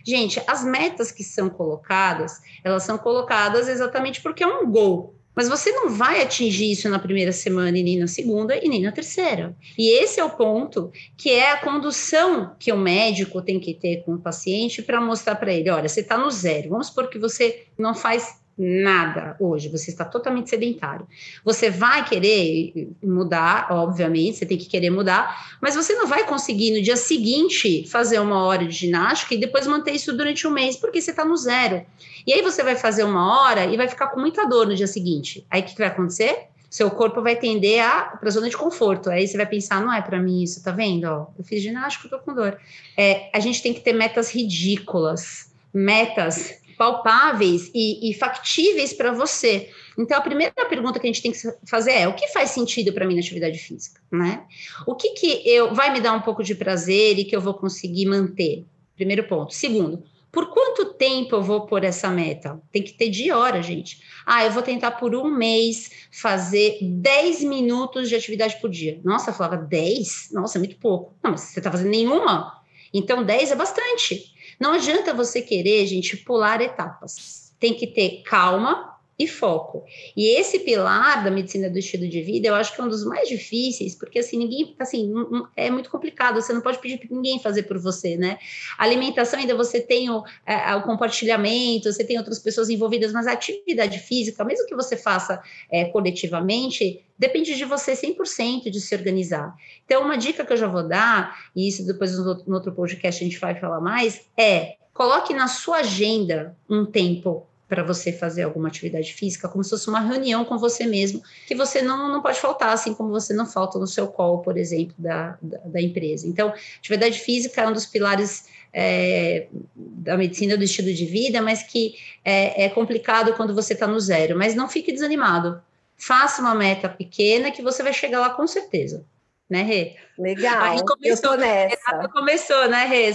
Gente, 0.05 0.43
as 0.49 0.65
metas 0.65 1.13
que 1.13 1.23
são 1.23 1.49
colocadas, 1.49 2.41
elas 2.65 2.83
são 2.83 2.99
colocadas 2.99 3.69
exatamente 3.69 4.21
porque 4.21 4.43
é 4.43 4.47
um 4.47 4.69
gol. 4.69 5.15
Mas 5.35 5.49
você 5.49 5.73
não 5.73 5.89
vai 5.89 6.21
atingir 6.21 6.73
isso 6.73 6.89
na 6.91 6.99
primeira 6.99 7.33
semana, 7.33 7.79
e 7.79 7.83
nem 7.83 7.99
na 7.99 8.07
segunda, 8.07 8.55
e 8.55 8.69
nem 8.69 8.83
na 8.83 8.93
terceira. 8.93 9.57
E 9.79 10.03
esse 10.03 10.21
é 10.21 10.25
o 10.25 10.31
ponto 10.31 10.93
que 11.17 11.31
é 11.31 11.53
a 11.53 11.57
condução 11.57 12.55
que 12.59 12.71
o 12.71 12.77
médico 12.77 13.41
tem 13.41 13.59
que 13.59 13.73
ter 13.73 14.03
com 14.05 14.15
o 14.15 14.21
paciente 14.21 14.83
para 14.83 15.01
mostrar 15.01 15.37
para 15.37 15.53
ele: 15.53 15.71
olha, 15.71 15.89
você 15.89 16.01
está 16.01 16.19
no 16.19 16.31
zero. 16.31 16.69
Vamos 16.69 16.89
supor 16.89 17.09
que 17.09 17.19
você 17.19 17.65
não 17.79 17.95
faz 17.95 18.42
nada 18.57 19.37
hoje, 19.41 19.69
você 19.69 19.91
está 19.91 20.05
totalmente 20.05 20.51
sedentário. 20.51 21.07
Você 21.45 21.71
vai 21.71 22.05
querer 22.05 22.91
mudar, 23.03 23.69
obviamente, 23.71 24.39
você 24.39 24.47
tem 24.47 24.59
que 24.59 24.67
querer 24.67 24.91
mudar, 24.91 25.57
mas 25.61 25.75
você 25.75 25.95
não 25.95 26.07
vai 26.07 26.27
conseguir 26.27 26.71
no 26.73 26.83
dia 26.83 26.97
seguinte 26.97 27.87
fazer 27.89 28.19
uma 28.19 28.45
hora 28.45 28.67
de 28.67 28.75
ginástica 28.75 29.35
e 29.35 29.39
depois 29.39 29.67
manter 29.67 29.93
isso 29.93 30.17
durante 30.17 30.47
um 30.47 30.51
mês, 30.51 30.77
porque 30.77 31.01
você 31.01 31.11
está 31.11 31.25
no 31.25 31.37
zero. 31.37 31.85
E 32.27 32.33
aí 32.33 32.43
você 32.43 32.63
vai 32.63 32.77
fazer 32.77 33.05
uma 33.05 33.41
hora 33.41 33.67
e 33.67 33.77
vai 33.77 33.89
ficar 33.89 34.09
com 34.09 34.21
muita 34.21 34.45
dor 34.47 34.67
no 34.67 34.75
dia 34.75 34.87
seguinte. 34.87 35.47
Aí 35.51 35.63
o 35.63 35.65
que, 35.65 35.73
que 35.73 35.79
vai 35.79 35.89
acontecer? 35.89 36.49
Seu 36.71 36.91
corpo 36.91 37.21
vai 37.21 37.37
tender 37.37 37.85
a 37.85 38.17
para 38.19 38.31
zona 38.31 38.49
de 38.49 38.57
conforto. 38.57 39.11
Aí 39.11 39.27
você 39.27 39.37
vai 39.37 39.45
pensar, 39.45 39.83
não 39.83 39.93
é 39.93 40.01
para 40.01 40.19
mim 40.19 40.43
isso, 40.43 40.63
tá 40.63 40.71
vendo? 40.71 41.05
Ó, 41.05 41.27
eu 41.39 41.45
fiz 41.45 41.63
ginástica, 41.63 42.09
tô 42.09 42.19
com 42.19 42.35
dor. 42.35 42.59
É, 42.97 43.29
a 43.33 43.41
gente 43.41 43.63
tem 43.63 43.75
que 43.75 43.81
ter 43.81 43.93
metas 43.93 44.35
ridículas, 44.35 45.53
metas 45.73 46.62
palpáveis 46.77 47.71
e, 47.75 48.11
e 48.11 48.15
factíveis 48.15 48.93
para 48.93 49.13
você. 49.13 49.71
Então, 49.99 50.17
a 50.17 50.21
primeira 50.21 50.53
pergunta 50.69 50.99
que 50.99 51.07
a 51.07 51.13
gente 51.13 51.23
tem 51.23 51.33
que 51.33 51.39
fazer 51.67 51.93
é: 51.93 52.09
o 52.09 52.15
que 52.15 52.29
faz 52.29 52.51
sentido 52.51 52.93
para 52.93 53.07
mim 53.07 53.15
na 53.15 53.21
atividade 53.21 53.59
física, 53.59 54.01
né? 54.11 54.45
O 54.87 54.95
que 54.95 55.11
que 55.11 55.49
eu 55.49 55.75
vai 55.75 55.93
me 55.93 56.01
dar 56.01 56.13
um 56.13 56.21
pouco 56.23 56.43
de 56.43 56.55
prazer 56.55 57.19
e 57.19 57.25
que 57.25 57.35
eu 57.35 57.41
vou 57.41 57.55
conseguir 57.55 58.07
manter? 58.07 58.65
Primeiro 58.97 59.25
ponto. 59.25 59.55
Segundo, 59.55 60.05
por 60.33 60.49
quanto 60.49 60.95
tempo 60.95 61.37
eu 61.37 61.43
vou 61.43 61.67
por 61.67 61.85
essa 61.85 62.09
meta? 62.09 62.59
Tem 62.73 62.83
que 62.83 62.95
ter 62.95 63.11
de 63.11 63.31
hora, 63.31 63.63
gente. 63.63 64.01
Ah, 64.25 64.43
eu 64.47 64.51
vou 64.51 64.63
tentar 64.63 64.93
por 64.93 65.15
um 65.15 65.31
mês 65.31 65.91
fazer 66.11 66.79
10 66.81 67.45
minutos 67.45 68.09
de 68.09 68.15
atividade 68.15 68.59
por 68.59 68.71
dia. 68.71 68.99
Nossa, 69.05 69.31
falava 69.31 69.59
10? 69.59 70.31
Nossa, 70.33 70.57
é 70.57 70.61
muito 70.61 70.77
pouco. 70.77 71.15
Não, 71.23 71.33
mas 71.33 71.43
você 71.43 71.61
está 71.61 71.71
fazendo 71.71 71.91
nenhuma? 71.91 72.63
Então, 72.95 73.23
10 73.23 73.53
é 73.53 73.57
bastante. 73.57 74.32
Não 74.63 74.75
adianta 74.75 75.13
você 75.13 75.43
querer, 75.43 75.85
gente, 75.89 76.17
pular 76.17 76.61
etapas. 76.61 77.53
Tem 77.59 77.75
que 77.75 77.85
ter 77.85 78.23
calma 78.23 78.92
e 79.19 79.27
foco. 79.27 79.85
E 80.17 80.39
esse 80.39 80.61
pilar 80.61 81.23
da 81.23 81.31
medicina 81.31 81.69
do 81.69 81.79
estilo 81.79 82.09
de 82.09 82.23
vida, 82.23 82.49
eu 82.49 82.55
acho 82.55 82.75
que 82.75 82.81
é 82.81 82.85
um 82.85 82.89
dos 82.89 83.05
mais 83.05 83.29
difíceis, 83.29 83.95
porque 83.95 84.19
assim, 84.19 84.39
ninguém, 84.39 84.75
assim, 84.79 85.13
é 85.57 85.71
muito 85.71 85.91
complicado, 85.91 86.41
você 86.41 86.53
não 86.53 86.61
pode 86.61 86.79
pedir 86.79 86.99
para 86.99 87.15
ninguém 87.15 87.39
fazer 87.39 87.65
por 87.65 87.79
você, 87.79 88.17
né? 88.17 88.39
Alimentação 88.79 89.39
ainda 89.39 89.55
você 89.55 89.81
tem 89.81 90.11
o, 90.11 90.25
é, 90.47 90.75
o 90.75 90.83
compartilhamento, 90.83 91.93
você 91.93 92.05
tem 92.05 92.19
outras 92.19 92.39
pessoas 92.39 92.71
envolvidas, 92.71 93.13
mas 93.13 93.27
a 93.27 93.33
atividade 93.33 93.99
física, 93.99 94.45
mesmo 94.45 94.67
que 94.67 94.75
você 94.75 94.97
faça 94.97 95.43
é, 95.71 95.85
coletivamente, 95.85 97.05
depende 97.19 97.55
de 97.55 97.65
você 97.65 97.93
100% 97.93 98.71
de 98.71 98.81
se 98.81 98.95
organizar. 98.95 99.55
Então, 99.85 100.03
uma 100.03 100.17
dica 100.17 100.45
que 100.45 100.53
eu 100.53 100.57
já 100.57 100.67
vou 100.67 100.87
dar, 100.87 101.51
e 101.55 101.69
isso 101.69 101.87
depois 101.87 102.17
no 102.19 102.55
outro 102.55 102.73
podcast 102.73 103.23
a 103.23 103.27
gente 103.27 103.39
vai 103.39 103.55
falar 103.55 103.81
mais, 103.81 104.23
é 104.37 104.77
coloque 104.93 105.33
na 105.33 105.49
sua 105.49 105.79
agenda 105.79 106.57
um 106.69 106.85
tempo 106.85 107.47
para 107.73 107.83
você 107.83 108.13
fazer 108.13 108.43
alguma 108.43 108.69
atividade 108.69 109.15
física, 109.15 109.49
como 109.49 109.65
se 109.65 109.71
fosse 109.71 109.89
uma 109.89 110.01
reunião 110.01 110.45
com 110.45 110.59
você 110.59 110.85
mesmo, 110.87 111.23
que 111.47 111.55
você 111.55 111.81
não, 111.81 112.07
não 112.13 112.21
pode 112.21 112.39
faltar, 112.39 112.69
assim 112.69 112.93
como 112.93 113.09
você 113.09 113.33
não 113.33 113.47
falta 113.47 113.79
no 113.79 113.87
seu 113.87 114.09
call, 114.09 114.43
por 114.43 114.59
exemplo, 114.59 114.95
da, 114.99 115.39
da, 115.41 115.57
da 115.65 115.81
empresa. 115.81 116.29
Então, 116.29 116.53
atividade 116.79 117.19
física 117.19 117.63
é 117.63 117.67
um 117.67 117.73
dos 117.73 117.87
pilares 117.87 118.45
é, 118.75 119.47
da 119.75 120.19
medicina 120.19 120.55
do 120.55 120.65
estilo 120.65 120.93
de 120.93 121.07
vida, 121.07 121.41
mas 121.41 121.63
que 121.63 121.95
é, 122.23 122.67
é 122.67 122.69
complicado 122.69 123.33
quando 123.39 123.55
você 123.55 123.73
está 123.73 123.87
no 123.87 123.99
zero. 123.99 124.37
Mas 124.37 124.55
não 124.55 124.69
fique 124.69 124.93
desanimado. 124.93 125.63
Faça 125.97 126.43
uma 126.43 126.55
meta 126.55 126.91
pequena 126.91 127.51
que 127.51 127.63
você 127.63 127.83
vai 127.83 127.95
chegar 127.95 128.21
lá 128.21 128.29
com 128.29 128.47
certeza 128.47 129.03
né, 129.49 129.63
Rê? 129.63 129.97
Legal, 130.19 130.83
começou, 130.85 131.05
eu 131.05 131.21
tô 131.21 131.37
nessa. 131.37 132.09
Começou, 132.09 132.69
né, 132.69 132.87
Rê? 132.87 133.11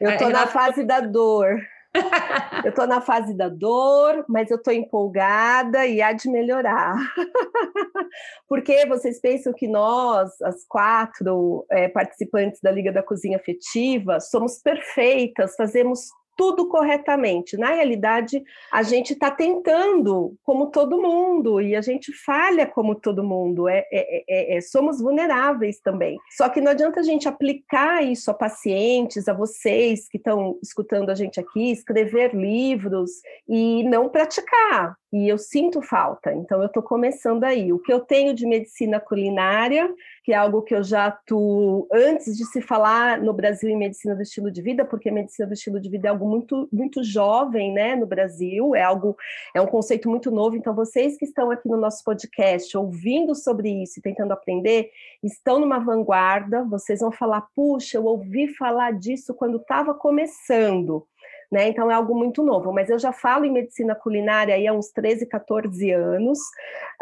eu 0.00 0.18
tô 0.18 0.28
na 0.28 0.46
fase 0.46 0.84
da 0.84 1.00
dor. 1.00 1.60
eu 2.64 2.70
estou 2.70 2.86
na 2.86 3.00
fase 3.00 3.34
da 3.34 3.48
dor, 3.48 4.24
mas 4.28 4.50
eu 4.50 4.56
estou 4.56 4.72
empolgada 4.72 5.86
e 5.86 6.00
há 6.00 6.12
de 6.12 6.30
melhorar. 6.30 6.96
Porque 8.48 8.86
vocês 8.86 9.20
pensam 9.20 9.52
que 9.52 9.66
nós, 9.66 10.30
as 10.42 10.64
quatro 10.66 11.66
é, 11.70 11.88
participantes 11.88 12.60
da 12.60 12.70
Liga 12.70 12.92
da 12.92 13.02
Cozinha 13.02 13.38
Afetiva, 13.38 14.20
somos 14.20 14.58
perfeitas, 14.58 15.54
fazemos 15.56 16.08
tudo 16.40 16.66
corretamente. 16.68 17.54
Na 17.58 17.74
realidade, 17.74 18.42
a 18.72 18.82
gente 18.82 19.12
está 19.12 19.30
tentando, 19.30 20.34
como 20.42 20.70
todo 20.70 20.98
mundo, 20.98 21.60
e 21.60 21.76
a 21.76 21.82
gente 21.82 22.14
falha 22.14 22.66
como 22.66 22.94
todo 22.94 23.22
mundo. 23.22 23.68
É, 23.68 23.84
é, 23.92 24.24
é, 24.26 24.56
é, 24.56 24.60
somos 24.62 25.02
vulneráveis 25.02 25.80
também. 25.80 26.16
Só 26.34 26.48
que 26.48 26.62
não 26.62 26.72
adianta 26.72 27.00
a 27.00 27.02
gente 27.02 27.28
aplicar 27.28 28.02
isso 28.02 28.30
a 28.30 28.34
pacientes, 28.34 29.28
a 29.28 29.34
vocês 29.34 30.08
que 30.08 30.16
estão 30.16 30.58
escutando 30.62 31.10
a 31.10 31.14
gente 31.14 31.38
aqui, 31.38 31.72
escrever 31.72 32.34
livros 32.34 33.10
e 33.46 33.84
não 33.84 34.08
praticar 34.08 34.96
e 35.12 35.28
eu 35.28 35.38
sinto 35.38 35.82
falta, 35.82 36.32
então 36.32 36.60
eu 36.60 36.66
estou 36.66 36.82
começando 36.82 37.42
aí. 37.42 37.72
O 37.72 37.80
que 37.80 37.92
eu 37.92 37.98
tenho 37.98 38.32
de 38.32 38.46
medicina 38.46 39.00
culinária, 39.00 39.92
que 40.22 40.32
é 40.32 40.36
algo 40.36 40.62
que 40.62 40.72
eu 40.72 40.84
já 40.84 41.06
atuo 41.06 41.88
antes 41.92 42.36
de 42.36 42.44
se 42.44 42.60
falar 42.60 43.20
no 43.20 43.32
Brasil 43.32 43.68
em 43.68 43.76
medicina 43.76 44.14
do 44.14 44.22
estilo 44.22 44.52
de 44.52 44.62
vida, 44.62 44.84
porque 44.84 45.10
medicina 45.10 45.48
do 45.48 45.54
estilo 45.54 45.80
de 45.80 45.90
vida 45.90 46.06
é 46.06 46.10
algo 46.10 46.28
muito, 46.28 46.68
muito 46.72 47.02
jovem, 47.02 47.72
né, 47.72 47.96
no 47.96 48.06
Brasil, 48.06 48.74
é 48.76 48.82
algo, 48.82 49.16
é 49.52 49.60
um 49.60 49.66
conceito 49.66 50.08
muito 50.08 50.30
novo. 50.30 50.54
Então, 50.54 50.74
vocês 50.74 51.16
que 51.16 51.24
estão 51.24 51.50
aqui 51.50 51.68
no 51.68 51.76
nosso 51.76 52.04
podcast 52.04 52.76
ouvindo 52.76 53.34
sobre 53.34 53.82
isso 53.82 53.98
e 53.98 54.02
tentando 54.02 54.32
aprender, 54.32 54.90
estão 55.22 55.58
numa 55.58 55.80
vanguarda, 55.80 56.62
vocês 56.64 57.00
vão 57.00 57.10
falar, 57.10 57.48
puxa, 57.54 57.96
eu 57.96 58.04
ouvi 58.04 58.46
falar 58.54 58.92
disso 58.92 59.34
quando 59.34 59.56
estava 59.56 59.92
começando 59.92 61.04
né? 61.50 61.68
Então 61.68 61.90
é 61.90 61.94
algo 61.94 62.14
muito 62.14 62.42
novo, 62.42 62.72
mas 62.72 62.88
eu 62.88 62.98
já 62.98 63.12
falo 63.12 63.44
em 63.44 63.52
medicina 63.52 63.94
culinária 63.94 64.70
há 64.70 64.72
uns 64.72 64.90
13, 64.90 65.26
14 65.26 65.90
anos, 65.90 66.38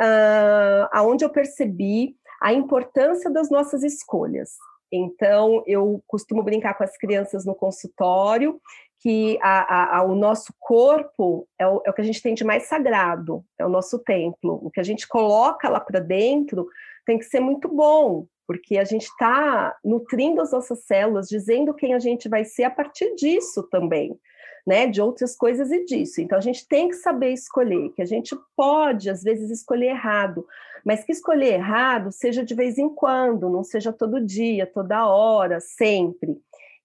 uh, 0.01 0.89
aonde 0.91 1.25
eu 1.25 1.31
percebi 1.31 2.17
a 2.41 2.53
importância 2.53 3.31
das 3.31 3.51
nossas 3.51 3.83
escolhas. 3.83 4.51
Então, 4.91 5.63
eu 5.67 6.03
costumo 6.07 6.43
brincar 6.43 6.75
com 6.75 6.85
as 6.85 6.97
crianças 6.97 7.45
no 7.45 7.55
consultório 7.55 8.59
que 9.01 9.39
a, 9.41 9.97
a, 9.97 9.99
a, 9.99 10.03
o 10.03 10.15
nosso 10.15 10.53
corpo 10.59 11.47
é 11.59 11.67
o, 11.67 11.83
é 11.85 11.91
o, 11.91 11.93
que 11.93 12.01
a 12.01 12.05
gente 12.05 12.23
tem 12.23 12.35
de 12.35 12.43
mais 12.43 12.65
sagrado, 12.65 13.45
é 13.57 13.65
o 13.65 13.69
nosso 13.69 13.99
templo. 14.01 14.59
O 14.63 14.71
que 14.71 14.81
a 14.81 14.83
gente 14.85 15.07
coloca 15.07 15.69
lá 15.69 15.79
para 15.79 16.01
dentro 16.01 16.67
tem 17.07 17.19
que 17.19 17.25
ser 17.25 17.39
muito 17.39 17.69
bom, 17.69 18.27
porque 18.47 18.77
a 18.77 18.85
gente 18.85 19.05
está 19.05 19.77
nutrindo 19.85 20.41
as 20.41 20.51
nossas 20.51 20.85
células, 20.85 21.29
dizendo 21.29 21.75
quem 21.75 21.95
a 21.95 21.99
gente 21.99 22.29
vai 22.29 22.45
ser 22.45 22.65
a 22.65 22.71
partir 22.71 23.15
disso 23.15 23.63
também. 23.71 24.19
Né, 24.67 24.87
de 24.87 25.01
outras 25.01 25.35
coisas 25.35 25.71
e 25.71 25.85
disso. 25.85 26.21
Então 26.21 26.37
a 26.37 26.43
gente 26.43 26.67
tem 26.69 26.89
que 26.89 26.97
saber 26.97 27.33
escolher, 27.33 27.91
que 27.91 28.03
a 28.03 28.05
gente 28.05 28.37
pode 28.55 29.09
às 29.09 29.23
vezes 29.23 29.51
escolher 29.51 29.91
errado, 29.91 30.47
mas 30.85 31.05
que 31.05 31.13
escolher 31.13 31.55
errado 31.55 32.13
seja 32.13 32.45
de 32.45 32.55
vez 32.55 32.77
em 32.77 32.89
quando, 32.89 33.49
não 33.49 33.65
seja 33.65 33.93
todo 33.93 34.25
dia, 34.25 34.67
toda 34.67 35.07
hora, 35.07 35.59
sempre 35.59 36.39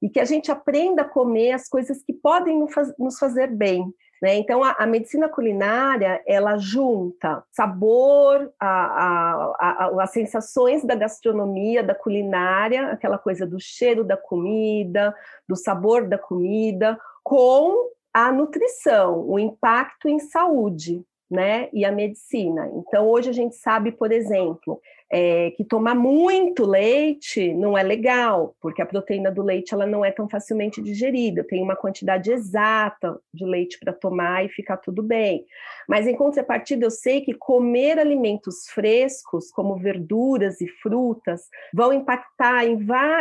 e 0.03 0.09
que 0.09 0.19
a 0.19 0.25
gente 0.25 0.51
aprenda 0.51 1.03
a 1.03 1.07
comer 1.07 1.53
as 1.53 1.69
coisas 1.69 2.03
que 2.03 2.11
podem 2.11 2.67
nos 2.99 3.17
fazer 3.17 3.47
bem. 3.47 3.85
Né? 4.21 4.35
Então, 4.35 4.61
a, 4.61 4.71
a, 4.71 4.85
medicina 4.85 5.29
culinária, 5.29 6.21
ela 6.27 6.57
junta 6.57 7.41
sabor, 7.49 8.51
a, 8.59 9.53
a, 9.57 10.03
as 10.03 10.11
sensações 10.11 10.83
da 10.83 10.93
gastronomia, 10.93 11.81
da 11.81 11.95
culinária, 11.95 12.87
aquela 12.87 13.17
coisa 13.17 13.47
do 13.47 13.59
cheiro 13.61 14.03
da 14.03 14.17
comida, 14.17 15.15
do 15.47 15.55
sabor 15.55 16.05
da 16.05 16.17
comida, 16.17 16.99
com 17.23 17.89
a 18.13 18.31
nutrição, 18.31 19.27
o 19.27 19.39
impacto 19.39 20.07
em 20.07 20.19
saúde, 20.19 21.03
né? 21.29 21.69
E 21.73 21.83
a 21.83 21.91
medicina. 21.91 22.69
Então, 22.75 23.07
hoje 23.07 23.29
a 23.29 23.33
gente 23.33 23.55
sabe, 23.55 23.91
por 23.91 24.11
exemplo, 24.11 24.79
é, 25.15 25.51
que 25.51 25.63
tomar 25.63 25.93
muito 25.93 26.65
leite 26.65 27.53
não 27.53 27.77
é 27.77 27.83
legal, 27.83 28.55
porque 28.59 28.81
a 28.81 28.85
proteína 28.85 29.29
do 29.29 29.43
leite 29.43 29.71
ela 29.71 29.85
não 29.85 30.03
é 30.03 30.09
tão 30.09 30.27
facilmente 30.27 30.81
digerida. 30.81 31.43
Tem 31.43 31.61
uma 31.61 31.75
quantidade 31.75 32.31
exata 32.31 33.19
de 33.31 33.45
leite 33.45 33.77
para 33.79 33.93
tomar 33.93 34.43
e 34.43 34.49
ficar 34.49 34.77
tudo 34.77 35.03
bem. 35.03 35.45
Mas 35.87 36.07
em 36.07 36.15
contrapartida, 36.15 36.87
eu 36.87 36.89
sei 36.89 37.21
que 37.21 37.35
comer 37.35 37.99
alimentos 37.99 38.67
frescos, 38.69 39.51
como 39.51 39.77
verduras 39.77 40.59
e 40.61 40.67
frutas, 40.67 41.47
vão 41.71 41.93
impactar 41.93 42.65
em, 42.65 42.79